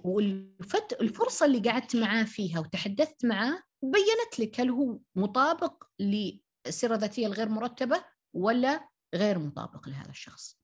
[0.04, 0.92] والفت...
[1.00, 7.48] الفرصة اللي قعدت معاه فيها وتحدثت معاه بينت لك هل هو مطابق للسيره الذاتيه الغير
[7.48, 10.58] مرتبة ولا غير مطابق لهذا الشخص.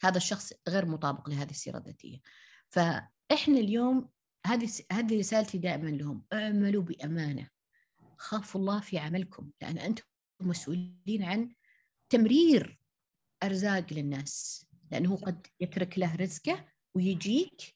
[0.00, 2.20] هذا الشخص غير مطابق لهذه السيرة الذاتية.
[2.68, 4.08] فإحنا اليوم
[4.46, 7.48] هذه هذه رسالتي دائما لهم اعملوا بأمانة.
[8.18, 10.04] خافوا الله في عملكم لأن أنتم
[10.40, 11.54] مسؤولين عن
[12.08, 12.83] تمرير
[13.46, 17.74] أرزاق للناس لأنه قد يترك له رزقه ويجيك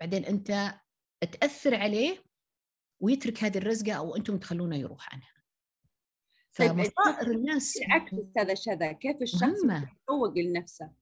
[0.00, 0.74] بعدين أنت
[1.32, 2.24] تأثر عليه
[3.00, 5.32] ويترك هذه الرزقة أو أنتم تخلونه يروح عنها.
[6.58, 10.92] طيب، فمصائر الناس عكس أستاذة شذا كيف الشخص يسوق لنفسه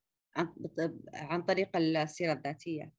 [1.14, 2.92] عن طريق السيرة الذاتية؟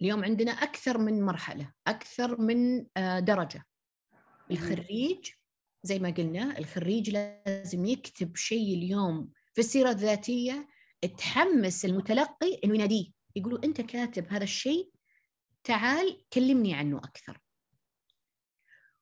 [0.00, 3.64] اليوم عندنا أكثر من مرحلة أكثر من آه، درجة.
[4.50, 5.30] الخريج
[5.82, 10.68] زي ما قلنا الخريج لازم يكتب شيء اليوم في السيرة الذاتية
[11.18, 13.06] تحمس المتلقي إنه يناديه
[13.36, 14.90] يقولوا أنت كاتب هذا الشيء
[15.64, 17.40] تعال كلمني عنه أكثر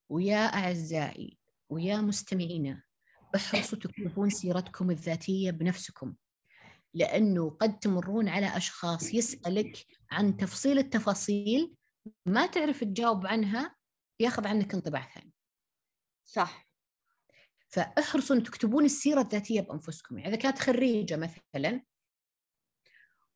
[0.08, 2.82] ويا أعزائي ويا مستمعينا
[3.36, 6.14] احرصوا تكتبون سيرتكم الذاتية بنفسكم
[6.94, 11.74] لأنه قد تمرون على أشخاص يسألك عن تفصيل التفاصيل
[12.26, 13.76] ما تعرف تجاوب عنها
[14.20, 15.32] ياخذ عنك انطباع ثاني.
[16.24, 16.69] صح.
[17.70, 21.82] فاحرصوا أن تكتبون السيرة الذاتية بأنفسكم، يعني إذا كانت خريجة مثلا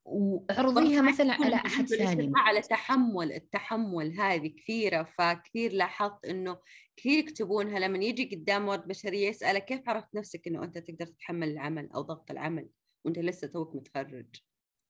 [0.05, 2.33] واعرضيها مثلا على أحد ثاني.
[2.37, 6.59] على تحمل التحمل هذه كثيرة فكثير لاحظت إنه
[6.97, 7.79] كثير يكتبونها.
[7.79, 12.01] لما يجي قدام مواد بشريه يسالك كيف عرفت نفسك إنه أنت تقدر تتحمل العمل أو
[12.01, 12.69] ضغط العمل
[13.05, 14.27] وأنت لسه توك متخرج؟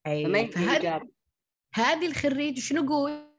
[0.07, 0.47] أيوة.
[0.47, 1.09] فهذه
[1.75, 3.35] هذه الخريج شو نقول؟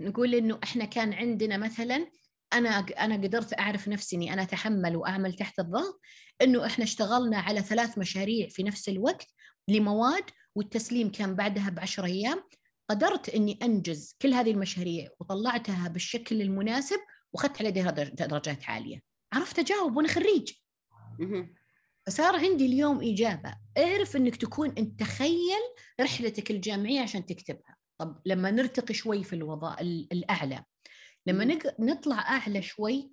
[0.00, 2.10] نقول إنه إحنا كان عندنا مثلا
[2.52, 6.00] أنا أنا قدرت أعرف نفسي إني أنا أتحمل وأعمل تحت الضغط
[6.42, 9.26] إنه إحنا اشتغلنا على ثلاث مشاريع في نفس الوقت
[9.68, 10.24] لمواد
[10.54, 12.42] والتسليم كان بعدها بعشر أيام.
[12.90, 16.98] قدرت إني أنجز كل هذه المشاريع وطلعتها بالشكل المناسب
[17.32, 19.00] وأخذت عليها درجات عالية.
[19.32, 20.52] عرفت أجاوب وأنا خريج.
[22.06, 23.54] فصار عندي اليوم إجابة.
[23.78, 25.62] أعرف إنك تكون إنت تخيل
[26.00, 27.76] رحلتك الجامعية عشان تكتبها.
[27.98, 29.76] طب لما نرتقي شوي في الوضع
[30.12, 30.64] الأعلى.
[31.28, 33.10] لما نطلع أعلى شوي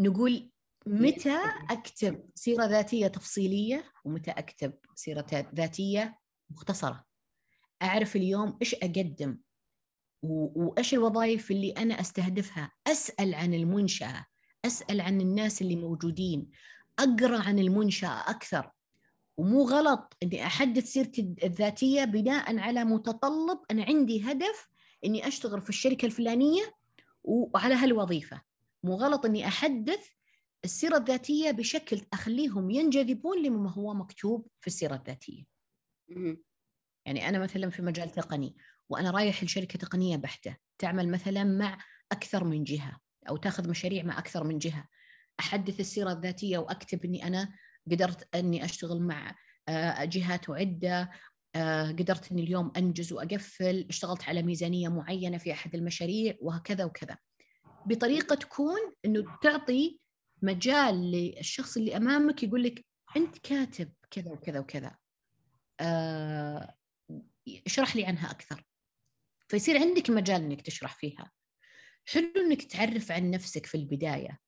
[0.00, 0.50] نقول
[0.86, 1.38] متى
[1.70, 6.18] أكتب سيرة ذاتية تفصيلية ومتى أكتب سيرة ذاتية
[6.50, 7.04] مختصرة؟
[7.82, 9.38] أعرف اليوم إيش أقدم
[10.22, 14.26] وإيش الوظائف اللي أنا أستهدفها؟ أسأل عن المنشأة
[14.64, 16.50] أسأل عن الناس اللي موجودين
[16.98, 18.70] أقرأ عن المنشأة أكثر.
[19.36, 24.68] ومو غلط إني احدث سيرتي الذاتية بناء على متطلب أنا عندي هدف
[25.04, 26.81] إني أشتغل في الشركة الفلانية
[27.24, 28.42] وعلى هالوظيفة.
[28.84, 30.08] مو غلط إني أحدث
[30.64, 35.44] السيرة الذاتية بشكل أخليهم ينجذبون لما هو مكتوب في السيرة الذاتية.
[37.06, 38.56] يعني أنا مثلا في مجال تقني
[38.88, 41.78] وأنا رايح لشركة تقنية بحتة تعمل مثلا مع
[42.12, 44.88] أكثر من جهة أو تأخذ مشاريع مع أكثر من جهة.
[45.40, 47.48] أحدث السيرة الذاتية وأكتب إني أنا
[47.90, 49.34] قدرت إني أشتغل مع
[49.68, 51.10] آه، جهات عدة
[51.98, 57.16] قدرت إني اليوم أنجز وأقفل اشتغلت على ميزانية معينة في أحد المشاريع وهكذا وكذا.
[57.86, 59.98] بطريقة تكون إنه تعطي
[60.42, 62.84] مجال للشخص اللي أمامك يقول لك
[63.16, 64.96] أنت كاتب كذا وكذا وكذا.
[65.80, 66.74] آه،
[67.66, 68.64] اشرح لي عنها أكثر.
[69.48, 71.30] فيصير عندك مجال إنك تشرح فيها.
[72.06, 74.38] حلو إنك تعرف عن نفسك في البداية.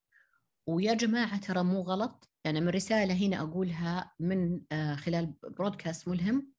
[0.66, 2.30] ويا جماعة ترى مو غلط.
[2.44, 6.36] يعني من رسالة هنا أقولها من آه، خلال برودكاست ملهم.
[6.36, 6.53] آه،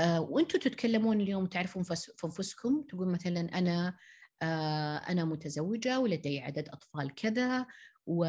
[0.00, 3.96] وأنتم تتكلمون اليوم تعرفون في انفسكم تقول مثلا أنا
[4.42, 7.66] آه، أنا متزوجة ولدي عدد أطفال كذا
[8.06, 8.24] و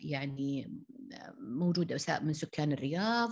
[0.00, 0.82] يعني
[1.38, 3.30] موجوده من سكان الرياض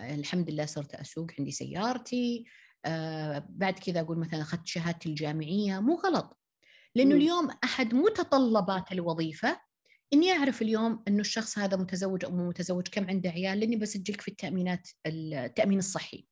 [0.00, 2.44] الحمد لله صرت أسوق عندي سيارتي
[3.48, 5.80] بعد كذا أقول مثلا أخذت شهادتي الجامعية.
[5.80, 6.38] مو غلط
[6.94, 9.60] لأنه اليوم أحد متطلبات الوظيفة
[10.12, 14.20] إني أعرف اليوم إنه الشخص هذا متزوج أو مو متزوج كم عنده عيال؟ لأني بسجلك
[14.20, 16.26] في التأمينات التأمين الصحي.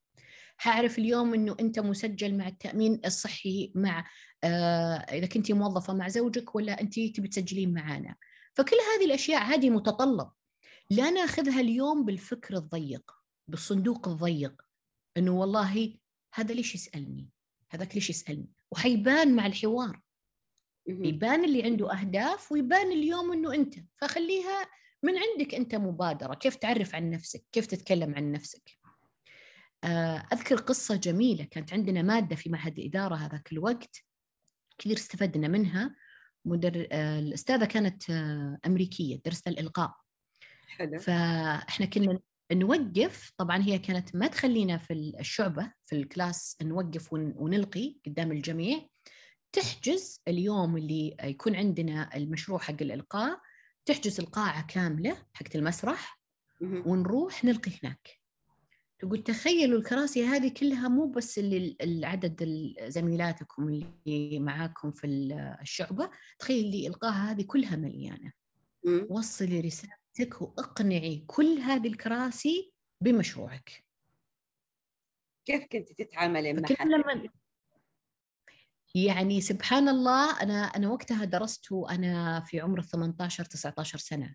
[0.56, 4.06] حأعرف اليوم إنه أنت مسجل مع التأمين الصحي مع
[4.44, 8.16] آه إذا كنت موظفة مع زوجك ولا انت تبي تسجلين معانا.
[8.54, 10.30] فكل هذه الأشياء هذه متطلب.
[10.90, 13.12] لا ناخذها اليوم بالفكر الضيق
[13.48, 14.62] بالصندوق الضيق.
[15.16, 15.94] إنه والله
[16.34, 17.28] هذا ليش يسألني؟
[17.70, 20.00] هذاك ليش يسألني؟ وحيبان مع الحوار.
[20.86, 23.74] يبان اللي عنده أهداف ويبان اليوم إنه أنت.
[24.00, 24.66] فخليها
[25.02, 26.34] من عندك أنت مبادرة.
[26.34, 28.70] كيف تعرف عن نفسك؟ كيف تتكلم عن نفسك؟
[29.84, 34.04] آه، أذكر قصة جميلة كانت عندنا مادة في معهد الإدارة هذاك الوقت.
[34.78, 35.96] كثير استفدنا منها.
[36.44, 36.88] مدر...
[36.92, 39.94] آه، الأستاذة كانت آه، أمريكية درست الالقاء
[40.68, 40.98] حلو.
[40.98, 42.20] فإحنا كنا
[42.52, 43.32] نوقف.
[43.36, 48.88] طبعا هي كانت ما تخلينا في الشعبة في الكلاس نوقف ونلقي قدام الجميع.
[49.54, 53.40] تحجز اليوم اللي يكون عندنا المشروع حق الإلقاء
[53.84, 56.20] تحجز القاعه كاملة حقت المسرح
[56.60, 58.20] ونروح نلقي هناك.
[58.98, 61.38] تقول تخيلوا الكراسي هذه كلها مو بس
[61.80, 65.06] العدد زميلاتكم اللي معاكم في
[65.62, 68.32] الشعبة تخيل اللي إلقاها هذه كلها مليانة.
[69.08, 73.84] وصلي رسالتك وأقنعي كل هذه الكراسي بمشروعك.
[75.44, 77.28] كيف كنت تتعاملين مع لما
[78.94, 84.34] يعني سبحان الله أنا أنا وقتها درست وأنا في عمر 18 19 سنة.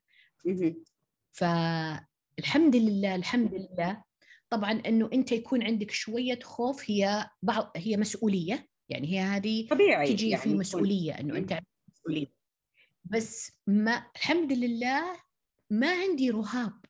[1.32, 4.04] فالحمد لله الحمد لله.
[4.50, 8.68] طبعا إنه أنت يكون عندك شوية خوف هي بعض هي مسؤولية.
[8.90, 11.60] يعني هي هذه طبيعي تجي يعني في مسؤولية إنه أنت
[11.94, 12.28] مسؤولية.
[13.04, 15.04] بس ما الحمد لله
[15.70, 16.86] ما عندي رهاب.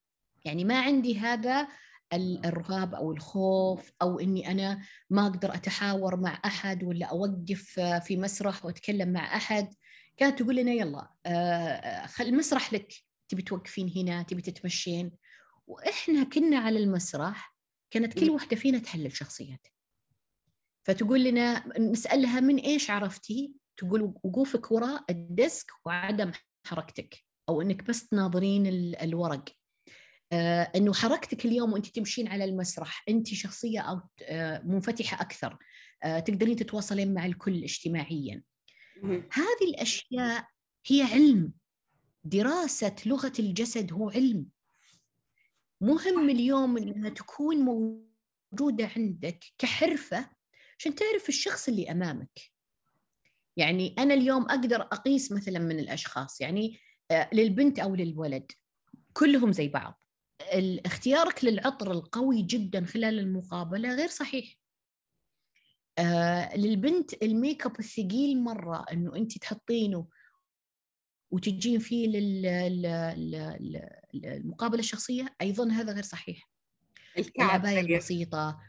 [0.45, 1.67] يعني ما عندي هذا
[2.13, 8.65] الرهاب أو الخوف أو إني أنا ما أقدر أتحاور مع أحد ولا أوقف في مسرح
[8.65, 9.73] وأتكلم مع أحد.
[10.17, 12.93] كانت تقول لنا يلا آه، خل المسرح لك.
[13.29, 15.11] تبي توقفين هنا تبي تتمشين.
[15.67, 17.55] وإحنا كنا على المسرح
[17.91, 19.67] كانت كل واحدة فينا تحلل شخصيات
[20.83, 26.31] فتقول لنا نسألها من إيش عرفتي؟ تقول وقوفك وراء الديسك وعدم
[26.67, 28.67] حركتك أو إنك بس تناظرين
[29.01, 29.43] الورق.
[29.49, 29.58] آه
[30.75, 35.57] إنه حركتك اليوم وأنت تمشين على المسرح أنت شخصية أو آه منفتحة أكثر
[36.03, 38.43] آه تقدرين تتواصلين مع الكل اجتماعيا.
[39.33, 40.47] هذه الأشياء
[40.85, 41.53] هي علم.
[42.23, 44.45] دراسة لغة الجسد هو علم.
[45.81, 50.29] مهم اليوم إنها تكون موجودة عندك كحرفة
[50.79, 52.39] عشان تعرف الشخص اللي أمامك.
[53.57, 56.79] يعني أنا اليوم أقدر أقيس مثلا من الأشخاص يعني
[57.11, 58.51] آه، للبنت أو للولد
[59.13, 59.98] كلهم زي بعض.
[60.85, 64.55] اختيارك للعطر القوي جدا خلال المقابلة غير صحيح.
[65.97, 70.07] آه للبنت الميك أب الثقيل مرة إنه أنت تحطينه
[71.31, 72.07] وتجين فيه
[74.13, 76.49] للمقابلة الشخصية أيضا هذا غير صحيح.
[77.17, 78.59] الكعب العباية البسيطة.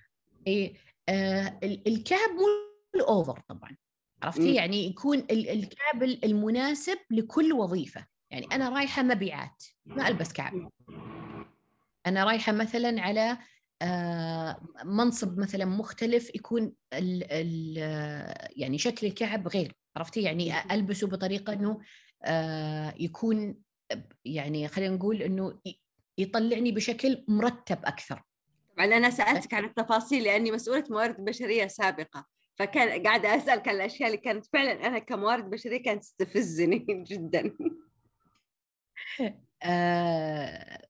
[0.47, 0.77] اي
[1.09, 2.47] آه الكعب مو
[2.95, 3.77] الأوفر طبعا.
[4.23, 8.07] عرفتي؟ يعني يكون الكعب المناسب لكل وظيفة.
[8.31, 10.71] يعني أنا رايحة مبيعات ما ألبس كعب.
[12.07, 13.39] أنا رايحة مثلا على
[13.83, 17.77] آه، منصب مثلا مختلف يكون ال ال
[18.57, 21.81] يعني شكل الكعب غير عرفتي؟ يعني ألبسه بطريقة إنه
[22.25, 23.57] آه، يكون
[24.25, 25.61] يعني خلينا نقول إنه
[26.19, 28.23] يطلعني بشكل مرتب أكثر.
[28.77, 32.27] طبعا أنا سألتك عن التفاصيل لأني مسؤولة موارد بشرية سابقة
[32.57, 37.57] فكان قاعدة أسألك عن الأشياء اللي كانت فعلا أنا كموارد بشرية كانت تستفزني جدا.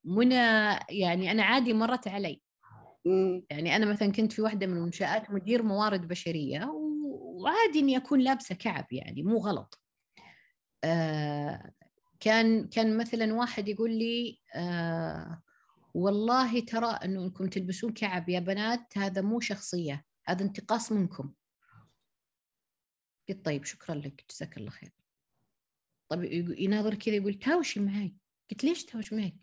[0.05, 0.35] منى
[0.91, 2.43] يعني أنا عادي مرت علي.
[3.51, 8.55] يعني أنا مثلا كنت في واحدة من المنشات مدير موارد بشرية وعادي إني أكون لابسة
[8.55, 9.81] كعب يعني مو غلط.
[10.85, 11.73] آه
[12.21, 15.43] كان كان مثلا واحد يقول لي آه
[15.95, 21.33] والله ترى انه أنكم تلبسون كعب يا بنات هذا مو شخصية هذا انتقاص منكم.
[23.29, 24.93] قلت طيب شكرا لك جزاك الله خير.
[26.09, 28.20] طيب يناظر كذا يقول تاوشي معي
[28.51, 29.37] قلت ليش معي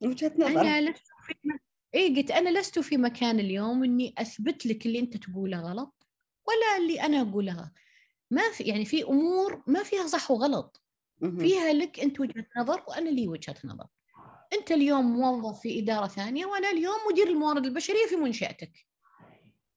[0.00, 0.60] وجهة نظر.
[0.60, 1.34] أنا لست في
[1.94, 6.06] اي قلت أنا لست في مكان اليوم إني أثبت لك اللي أنت تقوله غلط
[6.48, 7.72] ولا اللي أنا أقولها.
[8.30, 10.82] ما في يعني في أمور ما فيها صح وغلط.
[11.38, 13.86] فيها لك أنت وجهة نظر وأنا لي وجهة نظر.
[14.52, 18.86] أنت اليوم موظف في إدارة ثانية وأنا اليوم مدير الموارد البشرية في منشأتك.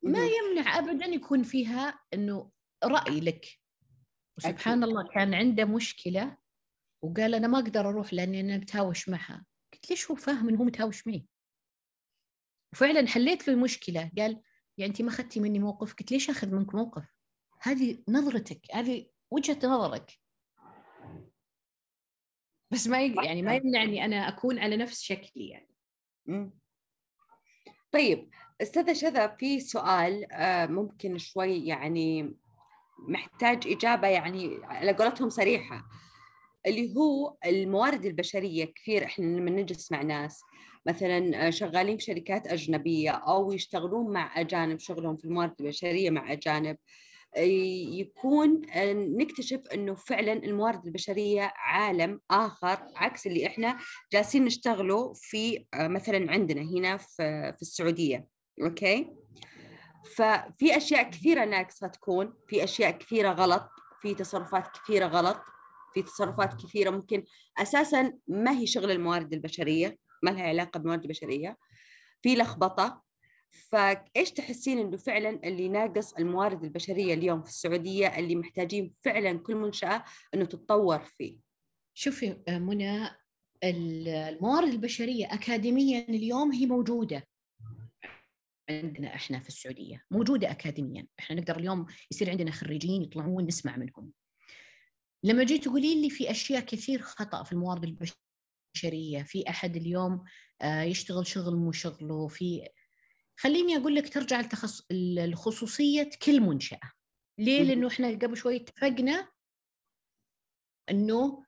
[0.04, 2.52] ما يمنع ابدا يكون فيها إنه
[2.84, 3.46] رأي لك.
[4.38, 6.38] وسبحان الله كان عنده مشكلة
[7.02, 9.46] وقال أنا ما أقدر أروح لأني أنا متهاوش معها.
[9.74, 11.26] قلت ليش هو فاهم إنه هو متهاوش معي؟
[12.74, 14.12] وفعلا حليت له المشكلة.
[14.18, 14.42] قال
[14.78, 17.16] يعني انت ما أخذتي مني موقف؟ قلت ليش أخذ منك موقف؟
[17.62, 20.20] هذه نظرتك هذه وجهة نظرك.
[22.72, 25.72] بس ما يعني ما يمنعني أنا أكون على نفس شكلي يعني.
[27.92, 28.30] طيب
[28.62, 32.36] أستاذة شذا في سؤال آه، ممكن شوي يعني
[33.00, 35.90] محتاج إجابة يعني على قولتهم صريحة.
[36.66, 40.42] اللي هو الموارد البشرية كثير إحنا لما نجلس مع ناس
[40.86, 46.78] مثلا شغالين في شركات أجنبية أو يشتغلون مع أجانب شغلهم في الموارد البشرية مع أجانب
[47.38, 48.62] يكون
[49.18, 53.78] نكتشف إنه فعلا الموارد البشرية عالم آخر عكس اللي إحنا
[54.14, 58.28] جالسين نشتغله في مثلا عندنا هنا في في السعودية.
[58.64, 59.08] أوكي؟
[60.16, 63.70] ففي أشياء كثيرة ناقصة تكون في أشياء كثيرة غلط
[64.02, 65.38] في تصرفات كثيرة غلط.
[65.94, 67.24] في تصرفات كثيرة ممكن
[67.58, 71.58] أساسا ما هي شغل الموارد البشرية ما لها علاقة بالموارد البشرية.
[72.22, 73.04] في لخبطة.
[73.52, 79.56] فإيش تحسين إنه فعلا اللي ناقص الموارد البشرية اليوم في السعودية اللي محتاجين فعلا كل
[79.56, 81.38] منشأة إنه تتطور فيه؟
[81.94, 83.10] شوفي آه، منى
[83.64, 87.28] الموارد البشرية اكاديميا اليوم هي موجودة
[88.70, 91.08] عندنا إحنا في السعودية موجودة اكاديميا.
[91.20, 94.12] إحنا نقدر اليوم يصير عندنا خريجين يطلعون نسمع منهم.
[95.24, 100.24] لما جيت تقولي لي في أشياء كثير خطأ في الموارد البشرية في أحد اليوم
[100.62, 102.70] آه، يشتغل شغل مو شغله في
[103.40, 104.88] خليني أقول لك ترجع لتخص...
[104.92, 106.92] لخصوصية كل منشأة.
[107.38, 109.28] ليه؟ لأنه إحنا قبل شوي اتفقنا
[110.90, 111.46] إنه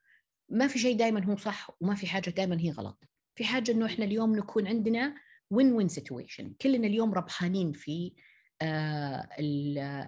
[0.50, 3.04] ما في شيء دائما هو صح وما في حاجة دائما هي غلط.
[3.36, 5.16] في حاجة إنه إحنا اليوم نكون عندنا
[5.50, 8.14] وين وين سيتويشن كلنا اليوم ربحانين في
[8.62, 9.30] آه،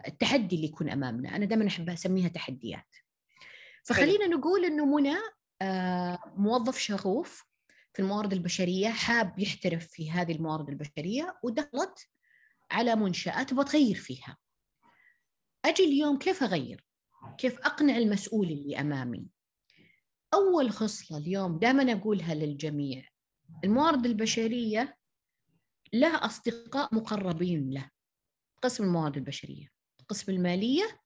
[0.08, 1.36] التحدي اللي يكون أمامنا.
[1.36, 2.96] أنا دائما أحب أسميها تحديات.
[3.86, 5.18] فخلينا نقول إنه منى
[5.62, 7.46] آه، موظف شغوف
[7.94, 12.10] في الموارد البشرية حاب يحترف في هذه الموارد البشرية ودخلت
[12.72, 14.38] على منشأة تبغى تغير فيها.
[15.66, 16.86] أجي اليوم كيف أغير؟
[17.38, 19.28] كيف أقنع المسؤول اللي أمامي؟
[20.34, 23.08] أول خصلة اليوم دائما أقولها للجميع
[23.64, 24.98] الموارد البشرية
[25.94, 27.90] له أصدقاء مقربين له
[28.62, 29.72] قسم الموارد البشرية
[30.08, 31.02] قسم المالية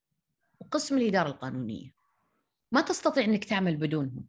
[0.59, 1.98] وقسم الإدارة القانونية.
[2.71, 4.27] ما تستطيع إنك تعمل بدونهم.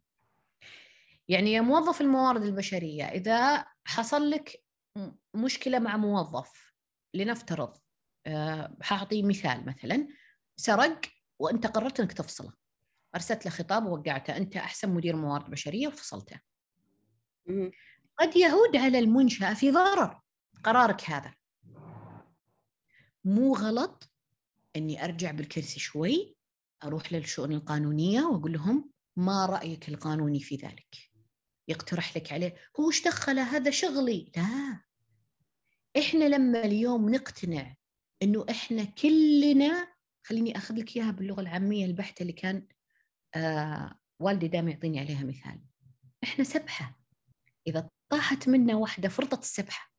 [1.27, 4.63] يعني يا موظف الموارد البشرية إذا حصل لك
[5.33, 6.73] مشكلة مع موظف
[7.13, 7.77] لنفترض
[8.25, 10.07] أه حاعطي مثال مثلا
[10.55, 11.01] سرق
[11.39, 12.53] وأنت قررت إنك تفصله.
[13.15, 16.39] أرسلت له خطاب ووقعته أنت أحسن مدير موارد بشرية وفصلته.
[18.19, 20.21] قد يعود على المنشأة في ضرر.
[20.63, 21.33] قرارك هذا.
[23.25, 24.11] مو غلط
[24.75, 26.35] إني أرجع بالكرسي شوي
[26.83, 30.95] أروح للشؤون القانونية وأقول لهم ما رأيك القانوني في ذلك؟
[31.67, 34.31] يقترح لك عليه هو إيش دخله هذا شغلي.
[34.35, 34.81] لا.
[35.97, 37.75] إحنا لما اليوم نقتنع
[38.23, 39.87] إنه إحنا كلنا
[40.23, 42.67] خليني أخذ لك إياها باللغة العامية البحته اللي كان
[43.35, 45.61] آه والدي دائما يعطيني عليها مثال.
[46.23, 46.99] إحنا سبحة.
[47.67, 49.91] إذا طاحت منا واحدة فرطت السبحة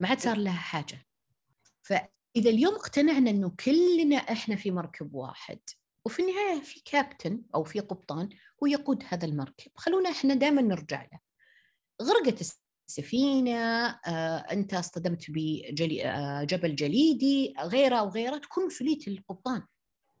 [0.00, 1.06] ما عاد صار لها حاجة.
[1.82, 5.58] فإذا اليوم اقتنعنا إنه كلنا إحنا في مركب واحد
[6.04, 8.28] وفي النهاية في كابتن أو في قبطان
[8.62, 9.70] هو يقود هذا المركب.
[9.76, 11.18] خلونا إحنا دائما نرجع له.
[12.02, 12.54] غرقت
[12.88, 19.62] السفينة آه، أنت اصطدمت بجبل آه، جليدي غيره وغيره تكون مسؤوليه القبطان.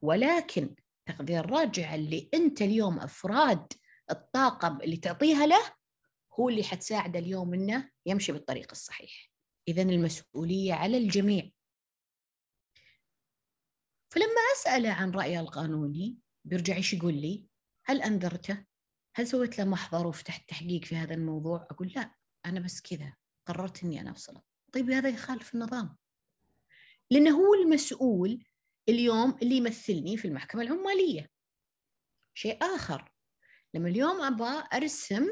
[0.02, 0.74] ولكن
[1.06, 3.72] تقدير راجع اللي أنت اليوم أفراد
[4.10, 5.62] الطاقم اللي تعطيها له
[6.40, 9.30] هو اللي حتساعده اليوم إنه يمشي بالطريق الصحيح.
[9.68, 11.50] اذا المسؤولية على الجميع.
[14.12, 17.44] فلما أسأله عن رايه القانوني بيرجع إيش يقول لي؟
[17.84, 18.64] هل أنذرته؟
[19.14, 22.14] هل سويت له محضر وفتحت تحقيق في هذا الموضوع؟ أقول لا
[22.46, 23.12] أنا بس كذا
[23.46, 24.42] قررت إني أنا افصله
[24.72, 25.96] طيب هذا يخالف النظام.
[27.10, 28.44] لأنه هو المسؤول
[28.88, 31.30] اليوم اللي يمثلني في المحكمة العمالية.
[32.34, 33.12] شيء آخر
[33.74, 35.28] لما اليوم أبغى أرسم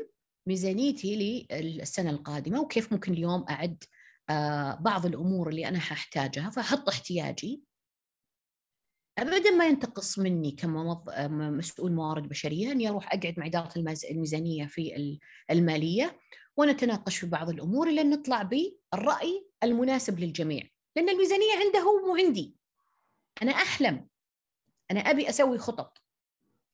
[0.46, 3.84] ميزانيتي للسنة القادمة وكيف ممكن اليوم أعد
[4.30, 7.69] آه، بعض الأمور اللي أنا ححتاجها فأحط احتياجي
[9.20, 13.72] ابدا ما ينتقص مني كمسؤول موارد بشرية إني أروح أقعد مع إدارة
[14.10, 15.18] الميزانية في
[15.50, 16.20] المالية
[16.56, 20.62] ونتناقش في بعض الأمور لين نطلع بالرأي المناسب للجميع
[20.96, 22.56] لأن الميزانية عنده هو مو عندي.
[23.42, 24.08] أنا أحلم.
[24.90, 26.02] أنا أبي أسوي خطط.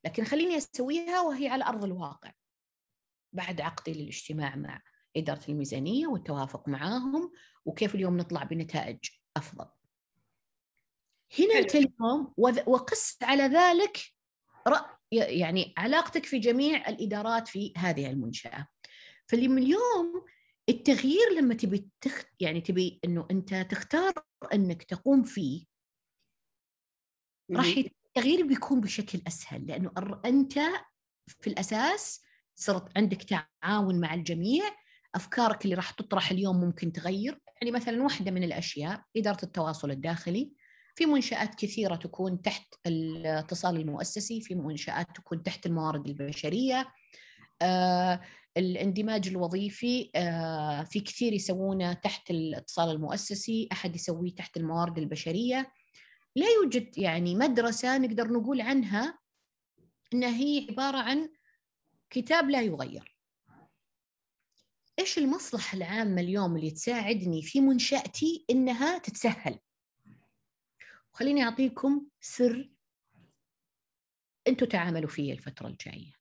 [0.04, 2.32] لكن خليني أسويها وهي على أرض الواقع.
[3.32, 4.82] بعد عقدي للاجتماع مع
[5.16, 7.32] إدارة الميزانية والتوافق معاهم
[7.64, 8.98] وكيف اليوم نطلع بنتائج
[9.36, 9.66] أفضل.
[11.38, 12.34] هنا انت اليوم
[12.66, 13.98] وقس على ذلك
[15.12, 18.66] يعني علاقتك في جميع الإدارات في هذه المنشأة.
[19.26, 20.24] فاليوم اليوم
[20.68, 22.24] التغيير لما تبي تخ...
[22.40, 24.12] يعني تبي إنه أنت تختار
[24.54, 25.64] إنك تقوم فيه
[27.52, 29.92] راح التغيير بيكون بشكل أسهل لأنه
[30.24, 30.54] أنت
[31.26, 32.20] في الأساس
[32.54, 34.64] صرت عندك تعاون مع الجميع
[35.14, 37.40] أفكارك اللي راح تطرح اليوم ممكن تغير.
[37.62, 40.52] يعني مثلا واحدة من الأشياء إدارة التواصل الداخلي.
[40.96, 46.94] في منشآت كثيرة تكون تحت الاتصال المؤسسي في منشآت تكون تحت الموارد البشرية.
[47.62, 48.20] آه
[48.56, 55.72] الاندماج الوظيفي آه في كثير يسوونه تحت الاتصال المؤسسي أحد يسويه تحت الموارد البشرية.
[56.36, 59.18] لا يوجد يعني مدرسة نقدر نقول عنها
[60.14, 61.28] أنها هي عبارة عن
[62.10, 63.16] كتاب لا يغير.
[64.98, 69.58] إيش المصلحة العامة اليوم اللي تساعدني في منشأتي إنها تتسهل؟
[71.16, 72.70] خليني أعطيكم سر
[74.48, 76.12] أنتم تعاملوا فيه الفترة الجاية.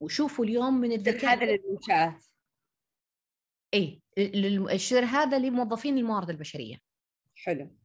[0.00, 1.36] وشوفوا اليوم من الذكاء.
[1.36, 2.24] هذا للمنشآت.
[3.74, 6.78] اي السر هذا لموظفين الموارد البشرية.
[7.36, 7.76] حلو.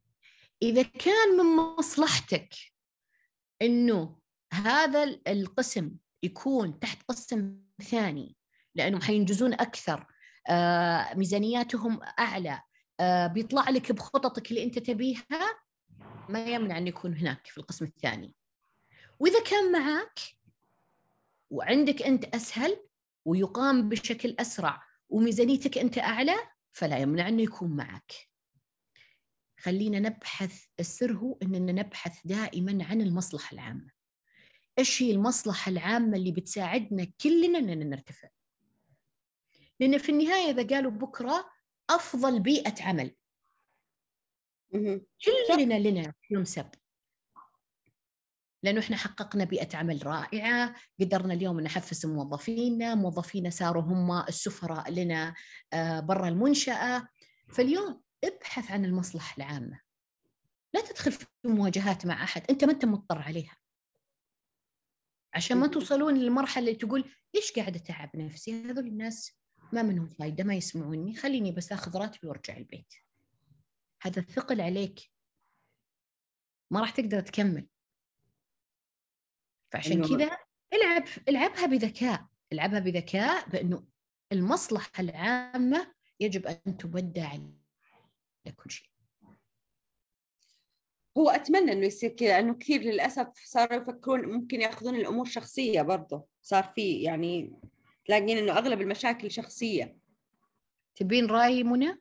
[0.62, 2.54] إذا كان من مصلحتك
[3.62, 4.18] إنه
[4.52, 8.36] هذا القسم يكون تحت قسم ثاني
[8.74, 10.06] لأنهم حينجزون أكثر
[10.48, 12.62] آه، ميزانياتهم أعلى
[13.00, 15.45] آه، بيطلع لك بخططك اللي أنت تبيها
[16.30, 18.34] ما يمنع أن يكون هناك في القسم الثاني.
[19.18, 20.18] وإذا كان معك
[21.50, 22.86] وعندك أنت أسهل
[23.24, 26.36] ويقام بشكل أسرع وميزانيتك أنت أعلى
[26.72, 28.12] فلا يمنع أنه يكون معك.
[29.60, 33.90] خلينا نبحث السر هو أننا نبحث دائما عن المصلحة العامة.
[34.78, 38.28] إيش هي المصلحة العامة اللي بتساعدنا كلنا أننا نرتفع؟
[39.80, 41.50] لأن في النهاية إذا قالوا بكرة
[41.90, 43.14] أفضل بيئة عمل.
[44.72, 46.80] كلنا لنا يوم سبت.
[48.62, 55.34] لأنه إحنا حققنا بيئة عمل رائعة قدرنا اليوم نحفز موظفينا موظفينا صاروا هم السفراء لنا
[55.72, 57.08] آه، برا المنشأة.
[57.48, 59.80] فاليوم ابحث عن المصلحة العامة.
[60.74, 63.56] لا تدخل في مواجهات مع أحد أنت ما أنت مضطر عليها.
[65.34, 67.04] عشان ما توصلون للمرحلة اللي تقول
[67.34, 69.32] ليش قاعدة أتعب نفسي؟ هذول الناس
[69.72, 72.94] ما منهم فايدة ما يسمعوني خليني بس آخذ راتبي وأرجع البيت.
[74.02, 75.10] هذا الثقل عليك.
[76.70, 77.66] ما راح تقدر تكمل.
[79.72, 80.36] فعشان كذا
[80.72, 82.26] العب العبها بذكاء.
[82.52, 83.86] العبها بذكاء بأنه
[84.32, 88.90] المصلحة العامة يجب أن تبدع على كل شيء.
[91.18, 96.26] هو أتمنى إنه يصير كذا انه كثير للأسف صاروا يفكرون ممكن يأخذون الأمور شخصية برضه.
[96.42, 97.60] صار في يعني
[98.04, 99.96] تلاقين إنه أغلب المشاكل شخصية.
[100.96, 102.00] تبين راي منى؟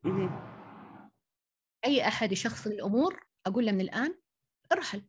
[1.86, 4.20] أي أحد يشخصن الأمور أقول له من الآن
[4.72, 5.08] ارحل.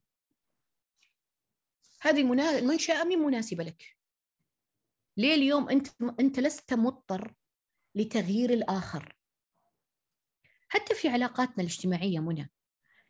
[2.00, 2.20] هذه.
[2.58, 3.96] المنشاه مين مناسبة لك.
[5.16, 5.88] ليه اليوم أنت
[6.20, 7.34] أنت لست مضطر
[7.94, 9.16] لتغيير الآخر؟
[10.68, 12.52] حتى في علاقاتنا الاجتماعية منى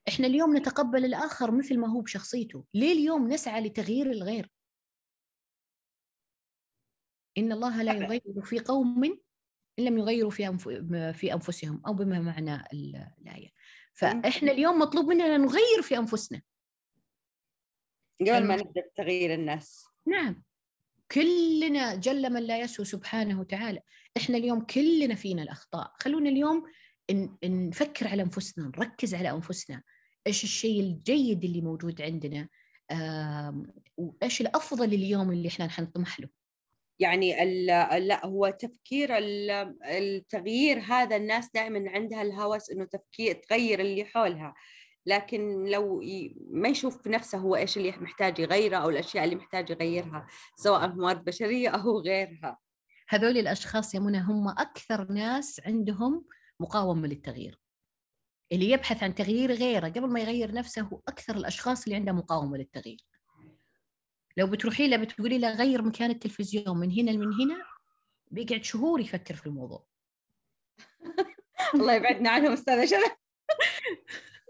[0.09, 2.65] إحنا اليوم نتقبل الآخر مثل ما هو بشخصيته.
[2.75, 4.51] ليه اليوم نسعى لتغيير الغير؟
[7.39, 9.21] إن الله لا يغير في قوم
[9.79, 10.69] إن لم يغيروا في أنف...
[11.19, 13.49] في أنفسهم أو بما معنى الآية.
[13.93, 16.43] فإحنا اليوم مطلوب مننا نغير في أنفسنا.
[18.21, 19.87] قبل ما نبدأ تغيير الناس.
[20.07, 20.43] نعم.
[21.13, 23.81] كلنا جل من لا يسوى سبحانه وتعالى.
[24.17, 25.93] إحنا اليوم كلنا فينا الأخطاء.
[26.01, 26.65] خلونا اليوم
[27.45, 29.83] نفكر على أنفسنا نركز على أنفسنا.
[30.27, 32.49] إيش الشيء الجيد اللي موجود عندنا؟
[33.97, 36.29] وإيش الأفضل اليوم اللي إحنا حنطمح له؟
[36.99, 37.45] يعني
[37.99, 39.09] لا هو تفكير
[39.85, 44.55] التغيير هذا الناس دائما عندها الهوس إنه تفكير تغير اللي حولها.
[45.07, 46.03] لكن لو
[46.51, 50.27] ما يشوف نفسه هو إيش اللي محتاج يغيره أو الأشياء اللي محتاج يغيرها
[50.57, 52.59] سواء مواد بشرية أو غيرها.
[53.09, 56.25] هذول الأشخاص يا منى هم أكثر ناس عندهم
[56.61, 57.61] مقاومة للتغيير.
[58.53, 62.57] اللي يبحث عن تغيير غيره قبل ما يغير نفسه هو أكثر الأشخاص اللي عنده مقاومة
[62.57, 63.07] للتغيير.
[64.37, 67.65] لو بتروحي له بتقولي له غير مكان التلفزيون من هنا لمن هنا
[68.31, 69.87] بيقعد شهور يفكر في الموضوع.
[71.75, 73.17] الله يبعدنا عنهم أستاذة شذا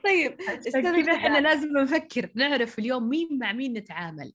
[0.05, 4.33] طيب أستاذة إحنا لازم نفكر نعرف اليوم مين مع مين نتعامل.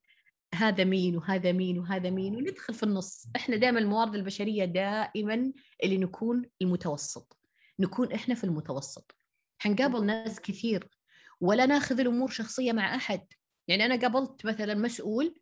[0.53, 3.27] هذا مين وهذا مين وهذا مين وندخل في النص.
[3.35, 5.51] إحنا دائما الموارد البشرية دائما
[5.83, 7.37] اللي نكون المتوسط.
[7.79, 9.15] نكون إحنا في المتوسط.
[9.59, 10.96] حنقابل ناس كثير.
[11.41, 13.27] ولا ناخذ الأمور شخصية مع أحد.
[13.67, 15.39] يعني أنا قابلت مثلا مسؤول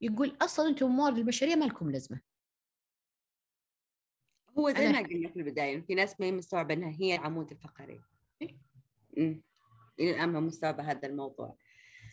[0.00, 2.20] يقول أصلا أنتم الموارد البشريه ما لكم لازمة.
[4.58, 8.00] هو زي ما قلنا في البداية في ناس ما هي مستوعبة إنها هي العمود الفقري.
[9.18, 9.42] امم
[10.00, 11.56] إلى الآن ما مستوعبة هذا الموضوع.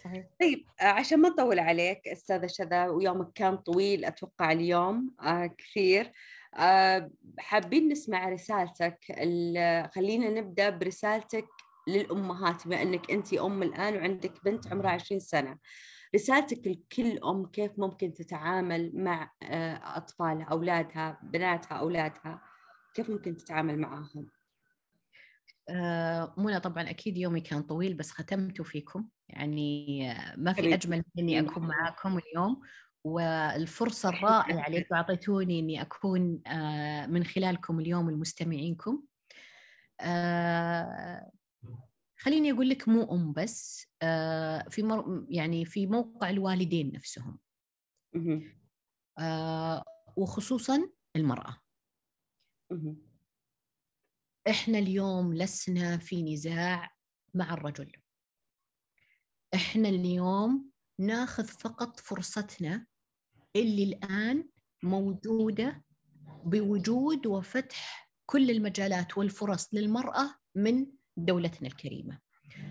[0.04, 0.26] صحيح.
[0.40, 6.12] طيب آه، عشان ما نطول عليك أستاذة شذا ويومك كان طويل أتوقع اليوم آه كثير
[6.56, 9.00] آه حابين نسمع رسالتك
[9.96, 11.48] خلينا نبدأ برسالتك
[11.88, 15.58] للأمهات بما إنك انت أم الآن وعندك بنت عمرها 20 سنة.
[16.16, 22.42] رسالتك لكل أم كيف ممكن تتعامل مع آه، أطفالها أولادها بناتها أولادها؟
[22.94, 24.28] كيف ممكن تتعامل معاهم؟
[25.70, 29.08] آه، منى طبعا أكيد يومي كان طويل بس ختمته فيكم.
[29.30, 32.62] يعني آه، ما في أجمل من إني أكون معاكم اليوم.
[33.04, 36.42] والفرصة الرائعة اللي أعطيتوني إني أكون
[37.10, 39.02] من خلالكم اليوم المستمعينكم
[42.22, 45.26] خليني أقول لك مو أم بس آه، في مر...
[45.30, 47.40] يعني في موقع الوالدين نفسهم.
[49.20, 49.84] آه،
[50.18, 51.58] وخصوصا المرأة.
[54.50, 56.96] إحنا اليوم لسنا في نزاع
[57.34, 57.92] مع الرجل.
[59.54, 62.86] إحنا اليوم ناخذ فقط فرصتنا
[63.56, 64.50] اللي الآن
[64.84, 65.84] موجودة
[66.46, 72.20] بوجود وفتح كل المجالات والفرص للمرأة من دولتنا الكريمة.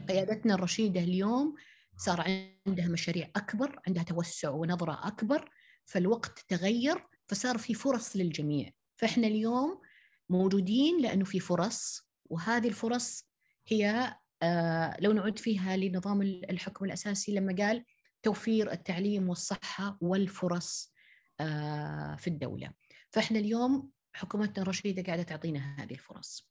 [0.09, 1.55] قيادتنا الرشيدة اليوم
[1.97, 2.21] صار
[2.67, 5.51] عندها مشاريع أكبر، عندها توسع ونظرة أكبر،
[5.85, 9.81] فالوقت تغير فصار في فرص للجميع، فإحنا اليوم
[10.29, 13.29] موجودين لأنه في فرص وهذه الفرص
[13.67, 17.85] هي آه لو نعود فيها لنظام الحكم الأساسي لما قال
[18.23, 20.93] توفير التعليم والصحة والفرص
[21.41, 22.73] آه في الدولة.
[23.11, 26.49] فإحنا اليوم حكومتنا الرشيدة قاعدة تعطينا هذه الفرص.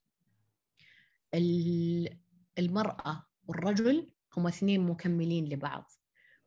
[2.60, 5.92] المرأة والرجل هم اثنين مكملين لبعض.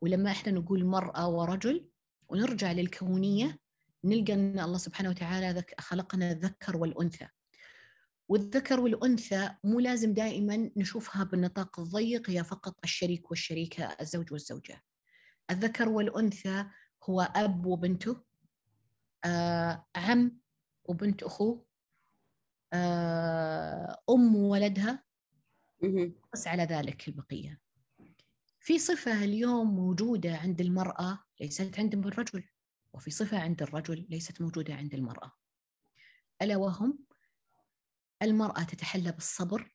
[0.00, 1.88] ولما إحنا نقول مرأة ورجل
[2.28, 3.58] ونرجع للكونية
[4.04, 7.28] نلقى أن الله سبحانه وتعالى خلقنا الذكر والأنثى.
[8.28, 14.82] والذكر والأنثى مو لازم دائما نشوفها بالنطاق الضيق هي فقط الشريك والشريكة الزوج والزوجة.
[15.50, 16.64] الذكر والأنثى
[17.04, 18.22] هو أب وبنته
[19.24, 20.40] آه، عم
[20.84, 21.64] وبنت أخوه
[22.72, 25.04] آه، أم ولدها
[26.32, 27.60] بس على ذلك البقية.
[28.60, 32.48] في صفة اليوم موجودة عند المرأة ليست عند الرجل
[32.92, 35.32] وفي صفة عند الرجل ليست موجودة عند المرأة.
[36.42, 36.98] ألا وهم؟
[38.22, 39.74] المرأة تتحلى بالصبر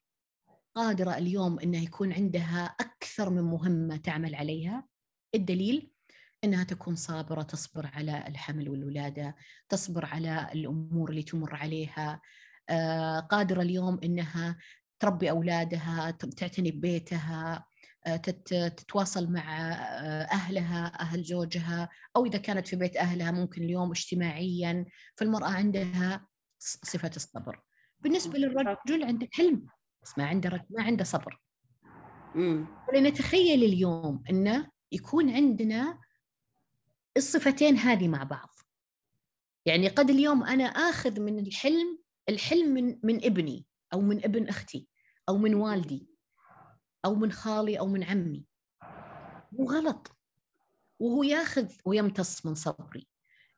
[0.76, 4.88] قادرة اليوم أنها يكون عندها أكثر من مهمة تعمل عليها.
[5.35, 5.91] الدليل؟
[6.43, 9.35] أنها تكون صابرة تصبر على الحمل والولادة
[9.69, 12.22] تصبر على الأمور اللي تمر عليها.
[12.69, 14.57] آه، قادرة اليوم أنها
[14.99, 17.65] تربي أولادها تعتني ببيتها
[18.07, 23.91] آه، تتواصل مع آه، أهلها أهل زوجها أو إذا كانت في بيت أهلها ممكن اليوم
[23.91, 24.85] اجتماعيا
[25.15, 26.27] فالمرأة عندها
[26.59, 27.61] صفة الصبر.
[27.99, 29.67] بالنسبة للرجل عندك حلم.
[30.03, 31.41] بس ما عنده ما عنده صبر.
[32.35, 32.67] مم.
[32.87, 35.99] فلنتخيل اليوم إنه يكون عندنا
[37.17, 38.49] الصفتين هذه مع بعض.
[39.65, 44.88] يعني قد اليوم أنا آخذ من الحلم الحلم من من ابني أو من ابن أختي
[45.30, 46.10] أو من والدي
[47.06, 48.45] أو من خالي أو من عمي.
[49.52, 50.18] مو غلط.
[50.99, 53.07] وهو ياخذ ويمتص من صبري.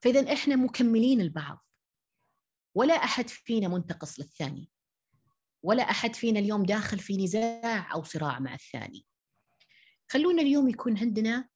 [0.02, 1.66] فإذا إحنا مكملين البعض.
[2.76, 4.70] ولا أحد فينا منتقص للثاني.
[5.64, 9.06] ولا أحد فينا اليوم داخل في نزاع أو صراع مع الثاني.
[10.10, 11.50] خلونا اليوم يكون عندنا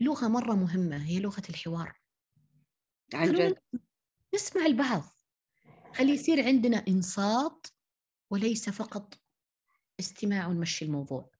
[0.00, 2.00] لغة مرة مهمة هي لغة الحوار.
[3.14, 3.58] عن جد.
[4.34, 5.02] نسمع البعض.
[5.94, 7.66] خلي يصير عندنا انصات
[8.30, 9.20] وليس فقط
[10.00, 11.30] استماع ونمشي الموضوع؟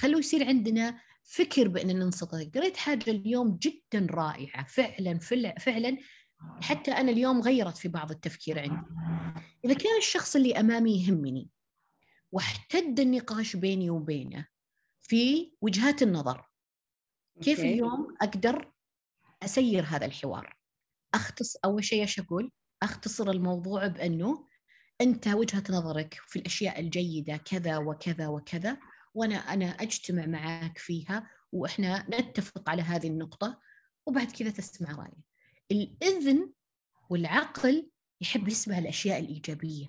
[0.00, 2.34] خلوا يصير عندنا فكر بأن ننصت.
[2.34, 5.18] قريت حاجة اليوم جدا رائعة فعلا
[5.58, 5.98] فعلا
[6.62, 8.86] حتى أنا اليوم غيرت في بعض التفكير عندي.
[9.64, 11.50] إذا كان الشخص اللي أمامي يهمني
[12.32, 14.46] واحتد النقاش بيني وبينه
[15.02, 16.50] في وجهات النظر
[17.42, 17.60] كيف.
[17.60, 18.72] اليوم أقدر
[19.42, 20.56] أسير هذا الحوار؟
[21.14, 24.46] أختص أول شيء إيش أقول؟ أختصر الموضوع بأنه
[25.00, 28.78] أنت وجهة نظرك في الأشياء الجيدة كذا وكذا وكذا
[29.14, 33.60] وأنا أنا أجتمع معك فيها وإحنا نتفق على هذه النقطة
[34.06, 35.24] وبعد كذا تسمع رأيي.
[35.70, 36.52] الإذن
[37.10, 37.90] والعقل
[38.20, 39.86] يحب يسمع الأشياء الإيجابية.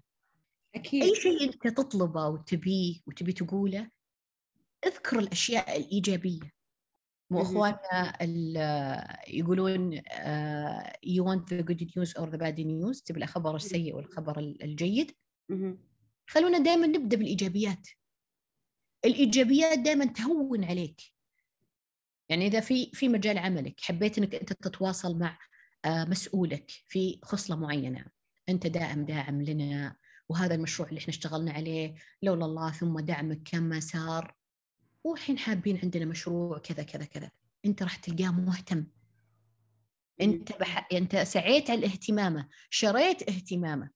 [0.75, 1.03] أكيد.
[1.03, 3.89] أي شيء أنت تطلبه وتبيه وتبي تقوله
[4.85, 6.60] اذكر الأشياء الإيجابية.
[7.31, 8.17] مو اخواننا
[9.27, 9.97] يقولون
[11.05, 13.03] you want the good news or the bad news?
[13.03, 15.11] تبي الخبر السيء والخبر الجيد.
[16.29, 17.87] خلونا دائما نبدأ بالإيجابيات.
[19.05, 21.01] الإيجابيات دائما تهون عليك.
[22.29, 25.37] يعني إذا في في مجال عملك حبيت إنك أنت تتواصل مع
[25.85, 28.05] مسؤولك في خصلة معينة
[28.49, 29.95] أنت دائم داعم لنا
[30.29, 34.35] وهذا المشروع اللي إحنا اشتغلنا عليه لولا الله ثم دعمك كان ما صار
[35.03, 37.31] والحين حابين عندنا مشروع كذا كذا كذا.
[37.65, 38.87] أنت راح تلقاه مهتم.
[40.21, 40.87] أنت بح...
[40.93, 43.89] أنت سعيت على اهتمامه شريت اهتمامه.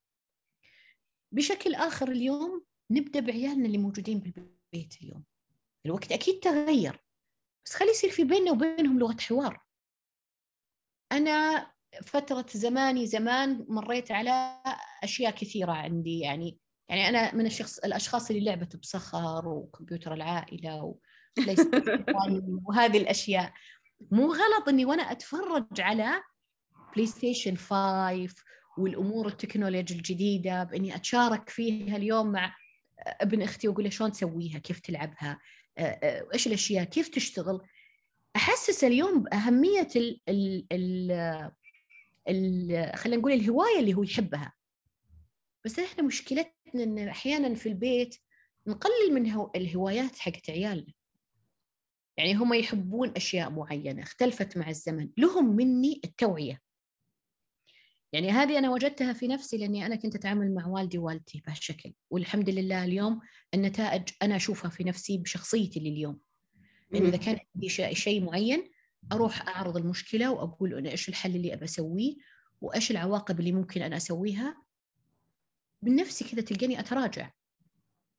[1.32, 5.24] بشكل آخر اليوم نبدأ بعيالنا اللي موجودين بالبيت اليوم.
[5.86, 7.04] الوقت أكيد تغير.
[7.66, 9.66] بس خلي يصير في بيننا وبينهم لغة حوار.
[11.12, 11.72] أنا
[12.04, 14.62] فترة زماني زمان مريت على
[15.04, 16.60] أشياء كثيرة عندي يعني
[16.90, 20.96] يعني أنا من الشخص الأشخاص اللي لعبت بصخر وكمبيوتر العائلة
[22.68, 23.54] وهذه الأشياء.
[24.12, 26.24] مو غلط إني وأنا أتفرج على
[26.96, 28.28] PlayStation 5
[28.78, 32.56] والأمور التكنولوجيا الجديدة بإني أتشارك فيها اليوم مع
[33.00, 35.40] ابن أختي وأقول له شلون تسويها؟ كيف تلعبها؟
[36.34, 37.62] إيش الأشياء؟ كيف تشتغل؟
[38.36, 41.12] أحسس اليوم بأهمية ال ال ال,
[42.30, 44.54] ال خلينا نقول الهواية اللي هو يحبها.
[45.66, 48.16] بس إحنا مشكلتنا إن أحيانا في البيت
[48.68, 50.94] نقلل من الهوايات حقت عيالنا.
[52.18, 56.62] يعني هم يحبون أشياء معينة اختلفت مع الزمن لهم مني التوعية.
[58.14, 61.94] يعني هذه أنا وجدتها في نفسي لأني أنا كنت أتعامل مع والدي ووالدتي بهالشكل.
[62.10, 63.22] والحمد لله اليوم
[63.54, 66.20] النتائج أنا أشوفها في نفسي بشخصيتي لليوم.
[66.92, 68.72] يعني إذا كان عندي شيء معين
[69.12, 72.16] أروح أعرض المشكلة وأقول أنا إيش الحل اللي ابى أسويه
[72.62, 74.65] وإيش العواقب اللي ممكن أنا أسويها
[75.86, 77.32] من نفسي كذا تلقاني أتراجع.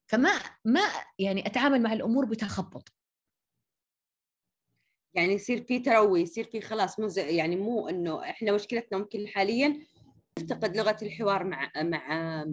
[0.07, 0.81] فما ما
[1.19, 2.93] يعني أتعامل مع الأمور بتخبط.
[5.15, 9.87] يعني يصير في تروي يصير في خلاص مو يعني مو إنه إحنا مشكلتنا ممكن حاليا
[10.39, 12.45] نفتقد لغة الحوار مع مع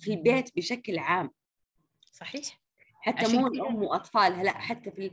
[0.00, 1.30] في البيت بشكل عام.
[2.12, 2.60] صحيح.
[3.00, 5.10] حتى مو الأم وأطفالها لا حتى في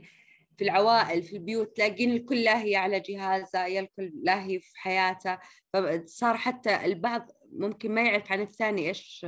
[0.56, 5.38] في العوائل في البيوت تلاقين الكل لاهي على جهازه يا الكل لاهي في حياته.
[5.72, 9.26] فصار حتى البعض ممكن ما يعرف عن الثاني إيش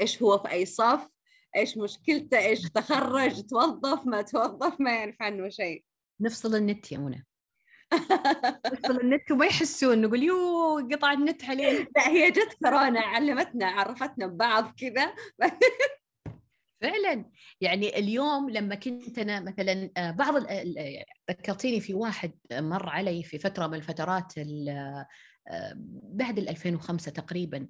[0.00, 1.08] إيش هو في أي صف
[1.56, 5.84] إيش مشكلته إيش تخرج توظف ما توظف ما يعرف عنه شيء.
[6.20, 7.26] نفصل النت يا منى.
[8.72, 14.26] نفصل النت وما يحسون نقول يو قطع النت علينا لا هي جت كورونا علمتنا عرفتنا
[14.26, 15.14] ببعض كذا.
[16.82, 17.24] فعلا.
[17.60, 20.34] يعني اليوم لما كنت أنا مثلا آه، بعض
[21.30, 25.06] ذكرتيني في واحد مر علي في فترة من الفترات آه،
[26.02, 27.68] بعد ال 2005 تقريبا.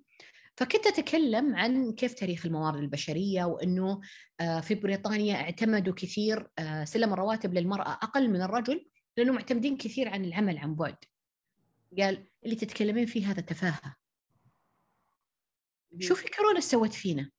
[0.56, 4.00] فكنت أتكلم عن كيف تاريخ الموارد البشرية وإنه
[4.40, 6.48] آه، في بريطانيا اعتمدوا كثير
[6.84, 8.86] سلم الرواتب للمرأة أقل من الرجل
[9.16, 10.96] لأنه معتمدين كثير عن العمل عن بعد.
[11.98, 13.96] قال اللي تتكلمين فيه هذا تفاهة.
[15.98, 17.30] شوفي كورونا سوت فينا.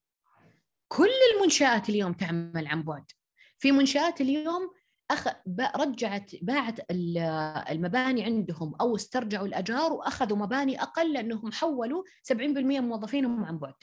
[0.88, 3.06] كل المنشآت اليوم تعمل عن بعد.
[3.58, 4.72] في منشآت اليوم
[5.12, 5.28] أخ...
[5.76, 6.92] رجعت باعت
[7.72, 12.04] المباني عندهم أو استرجعوا الأجار وأخذوا مباني أقل لأنهم حولوا
[12.34, 13.76] 70% من موظفينهم عن بعد.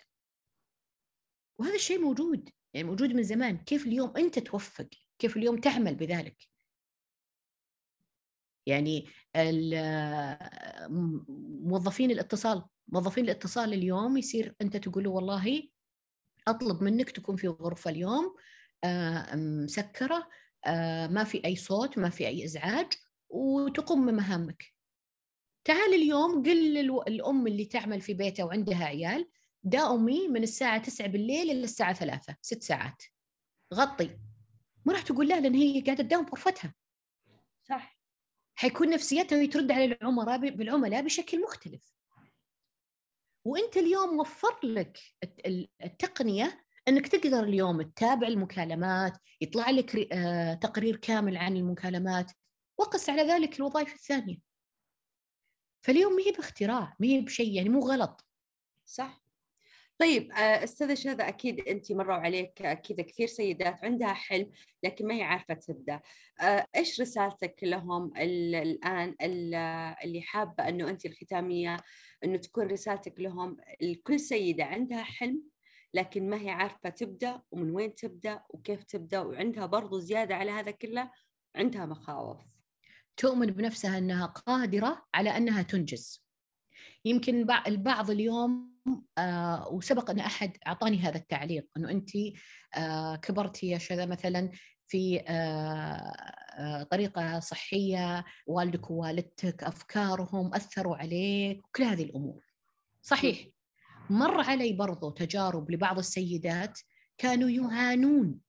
[1.61, 3.59] وهذا الشيء موجود يعني موجود من زمان.
[3.59, 4.89] كيف اليوم أنت توفق؟
[5.19, 6.49] كيف اليوم تعمل بذلك؟
[8.67, 9.07] يعني
[11.65, 15.69] موظفين الاتصال موظفين الاتصال اليوم يصير أنت تقول له والله
[16.49, 18.35] أطلب منك تكون في غرفة اليوم
[18.85, 20.29] آه، مسكرة
[21.11, 22.93] ما في أي صوت ما في أي إزعاج
[23.29, 24.65] وتقوم بمهامك.
[25.65, 26.79] تعال اليوم قل
[27.09, 29.29] الأم اللي تعمل في بيتها وعندها عيال
[29.63, 33.03] داومي من الساعة 9 بالليل إلى الساعة 3 ست ساعات.
[33.75, 34.19] غطي.
[34.85, 36.75] ما راح تقول لا لأن هي قاعدة تداوم بغرفتها.
[37.69, 37.99] صح.
[38.55, 41.93] حيكون نفسيتها وهي ترد على العملاء بالعملاء بشكل مختلف.
[43.45, 44.99] وأنت اليوم وفر لك
[45.85, 52.33] التقنية إنك تقدر اليوم تتابع المكالمات يطلع لك آه، تقرير كامل عن المكالمات
[52.79, 54.37] وقس على ذلك الوظائف الثانية.
[55.81, 58.27] فاليوم ما هي باختراع ما هي بشيء يعني مو غلط.
[58.87, 59.27] صح.
[59.99, 64.51] طيب آه، أستاذة شهده أكيد انت مروا عليك كذا كثير سيدات عندها حلم
[64.83, 66.01] لكن ما هي عارفة تبدأ.
[66.41, 71.77] آه، إيش رسالتك لهم الآن اللي حابة إنه انت الختامية
[72.25, 75.56] إنه تكون رسالتك لهم؟ لكل سيدة عندها حلم؟
[75.95, 80.71] لكن ما هي عارفة تبدأ ومن وين تبدأ وكيف تبدأ وعندها برضو زيادة على هذا
[80.71, 81.11] كله
[81.57, 82.41] عندها مخاوف.
[83.17, 86.27] تؤمن بنفسها إنها قادرة على إنها تنجز.
[87.05, 88.77] يمكن البعض اليوم
[89.19, 92.11] آه وسبق أن أحد أعطاني هذا التعليق إنه انت
[92.75, 94.51] آه كبرتي يا شذا مثلا
[94.87, 95.33] في آه
[96.59, 102.45] آه طريقة صحية والدك ووالدتك أفكارهم أثروا عليك وكل هذه الأمور.
[103.03, 103.56] صحيح.
[104.11, 106.81] مر علي برضو تجارب لبعض السيدات
[107.19, 108.41] كانوا يعانون.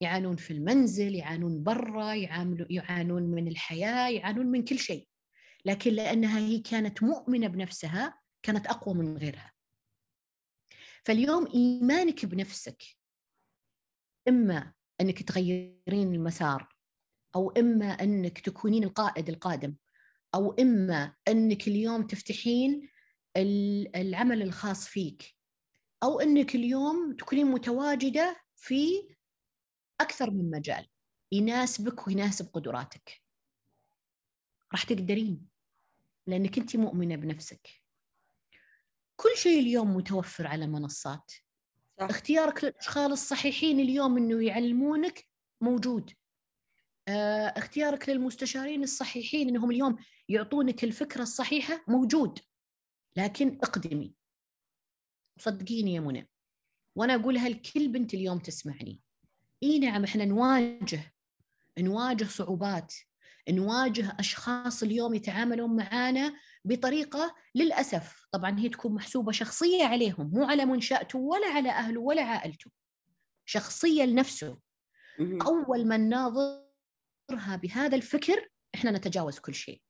[0.00, 2.14] يعانون في المنزل يعانون برا
[2.70, 5.08] يعانون من الحياة يعانون من كل شيء.
[5.64, 9.52] لكن لأنها هي كانت مؤمنة بنفسها كانت أقوى من غيرها.
[11.04, 12.82] فاليوم إيمانك بنفسك
[14.28, 16.68] إما أنك تغيرين المسار
[17.34, 19.76] أو إما أنك تكونين القائد القادم
[20.34, 22.88] أو إما أنك اليوم تفتحين
[23.96, 25.34] العمل الخاص فيك
[26.02, 29.08] أو إنك اليوم تكونين متواجدة في
[30.00, 30.86] أكثر من مجال
[31.32, 33.22] يناسبك ويناسب قدراتك.
[34.72, 35.48] راح تقدرين
[36.26, 37.68] لأنك أنت مؤمنة بنفسك.
[39.16, 41.32] كل شيء اليوم متوفر على منصات.
[42.00, 42.04] صح.
[42.04, 45.24] اختيارك للأشخاص الصحيحين اليوم إنه يعلمونك
[45.60, 46.12] موجود.
[47.08, 49.96] آه اختيارك للمستشارين الصحيحين إنهم اليوم
[50.28, 52.38] يعطونك الفكرة الصحيحة موجود.
[53.18, 54.14] لكن اقدمي.
[55.38, 56.28] صدقيني يا منى.
[56.96, 59.00] وأنا اقولها لكل بنت اليوم تسمعني.
[59.62, 61.14] إي نعم إحنا نواجه
[61.78, 62.94] نواجه صعوبات
[63.48, 66.34] نواجه أشخاص اليوم يتعاملون معانا
[66.64, 68.26] بطريقة للأسف.
[68.32, 72.70] طبعا هي تكون محسوبة شخصية عليهم مو على منشأته ولا على أهله ولا عائلته.
[73.44, 74.58] شخصية لنفسه.
[75.46, 79.82] أول ما نناظرها بهذا الفكر إحنا نتجاوز كل شيء.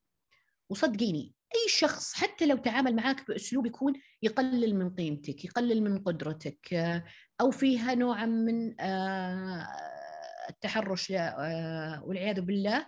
[0.71, 3.93] وصدقيني أي شخص حتى لو تعامل معك بأسلوب يكون
[4.23, 6.75] يقلل من قيمتك يقلل من قدرتك
[7.41, 9.67] أو فيها نوعا من آه،
[10.51, 12.87] التحرش آه، والعياذ بالله.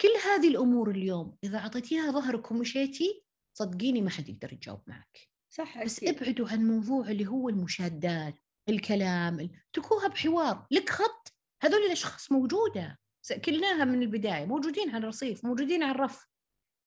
[0.00, 3.24] كل هذه الأمور اليوم إذا أعطيتيها ظهرك ومشيتي
[3.54, 5.18] صدقيني ما حد يقدر يجاوب معك.
[5.50, 6.16] صح بس أكيد.
[6.16, 8.34] ابعدوا عن موضوع اللي هو المشادات
[8.68, 10.66] الكلام تركوها بحوار.
[10.70, 11.32] لك خط
[11.62, 12.98] هذول الأشخاص موجودة.
[13.44, 16.26] كلناها من البداية موجودين على الرصيف موجودين على الرف.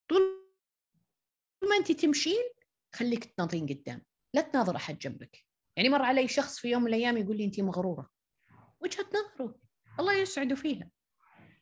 [0.10, 0.22] طول
[1.64, 2.50] ما انت تمشين
[2.96, 4.02] خليك تناظرين قدام
[4.34, 5.46] لا تناظر أحد جنبك.
[5.78, 8.10] يعني مر علي شخص في يوم من الأيام يقول لي انت مغرورة.
[8.80, 9.56] وجهة نظره
[10.00, 10.92] الله يسعده فيها.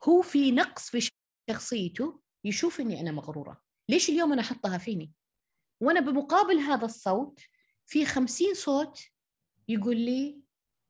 [0.04, 1.10] هو في نقص في
[1.50, 3.62] شخصيته يشوف إني أنا مغرورة.
[3.90, 5.14] ليش اليوم أنا أحطها فيني؟
[5.82, 7.40] وأنا بمقابل هذا الصوت
[7.86, 9.02] في خمسين صوت
[9.68, 10.42] يقول لي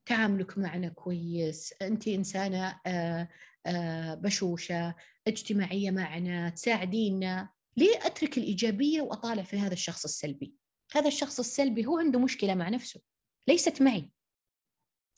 [0.06, 3.30] تعاملك معنا كويس انت إنسانة آه،
[3.66, 4.96] آه، بشوشة
[5.28, 7.50] اجتماعية معنا تساعدينا.
[7.78, 10.54] ليه أترك الإيجابية وأطالع في هذا الشخص السلبي؟
[10.92, 13.02] هذا الشخص السلبي هو عنده مشكلة مع نفسه
[13.48, 14.12] ليست معي.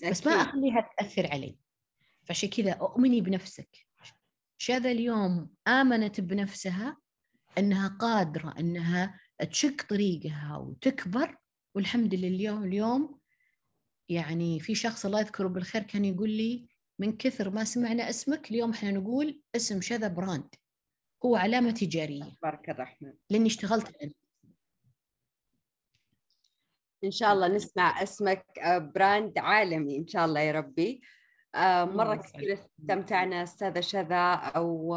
[0.10, 1.58] بس ما أخليها تأثر علي.
[2.24, 3.88] فعشان كذا أؤمني بنفسك.
[4.58, 6.98] شذا اليوم آمنت بنفسها
[7.58, 9.20] أنها قادرة أنها
[9.52, 11.38] تشق طريقها وتكبر
[11.76, 13.20] والحمد لله اليوم اليوم
[14.10, 16.68] يعني في شخص الله يذكره بالخير كان يقول لي
[17.00, 20.56] من كثر ما سمعنا اسمك اليوم إحنا نقول اسم شذا brand.
[21.26, 22.38] هو علامة تجارية.
[22.44, 23.14] بارك الرحمن.
[23.30, 24.12] لأني اشتغلت على
[27.04, 31.02] إن شاء الله نسمع اسمك آه، brand عالمي إن شاء الله يا ربي.
[31.56, 34.94] آه، مرة كثير استمتعنا أستاذة شذا أو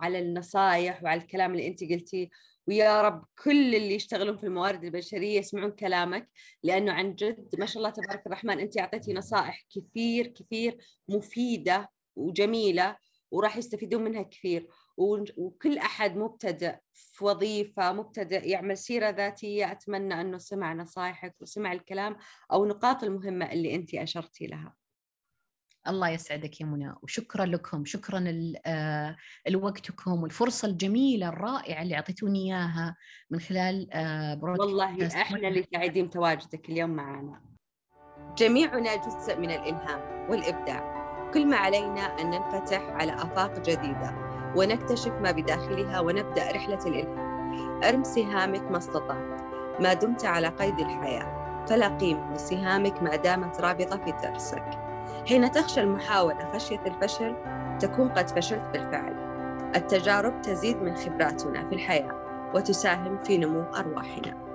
[0.00, 2.28] على النصائح وعلى الكلام اللي أنت قلتيه.
[2.66, 6.30] ويا رب كل اللي يشتغلون في الموارد البشرية يسمعون كلامك
[6.62, 10.78] لأنه عن جد ما شاء الله تبارك الرحمن أنت أعطيتي نصائح كثير كثير
[11.08, 12.96] مفيدة وجميلة
[13.30, 14.68] وراح يستفيدون منها كثير.
[14.96, 19.72] وكل أحد مبتدئ في وظيفة مبتدئ يعمل سيرة ذاتية.
[19.72, 22.16] أتمنى أنه سمع نصائحك وسمع الكلام
[22.52, 24.74] أو النقاط المهمة اللي أنت أشرتي لها.
[25.88, 28.24] الله يسعدك يا منى وشكرا لكم شكرا
[29.48, 32.96] لوقتكم والفرصة الجميلة الرائعة اللي أعطيتوني إياها
[33.30, 33.88] من خلال
[34.42, 37.42] والله إحنا اللي سعيدين تواجدك اليوم معنا.
[38.38, 40.96] جميعنا جزء من الإلهام والإبداع.
[41.34, 44.25] كل ما علينا أن ننفتح على آفاق جديدة.
[44.56, 47.82] ونكتشف ما بداخلها ونبدأ رحلة الإلهام.
[47.84, 49.40] أرم سهامك ما استطعت.
[49.80, 51.36] ما دمت على قيد الحياة.
[51.68, 54.64] فلا قيمة لسهامك ما دامت رابطة في ترسك
[55.28, 57.36] حين تخشى المحاولة خشية الفشل
[57.80, 59.16] تكون قد فشلت بالفعل.
[59.76, 62.14] التجارب تزيد من خبراتنا في الحياة
[62.54, 64.45] وتساهم في نمو أرواحنا.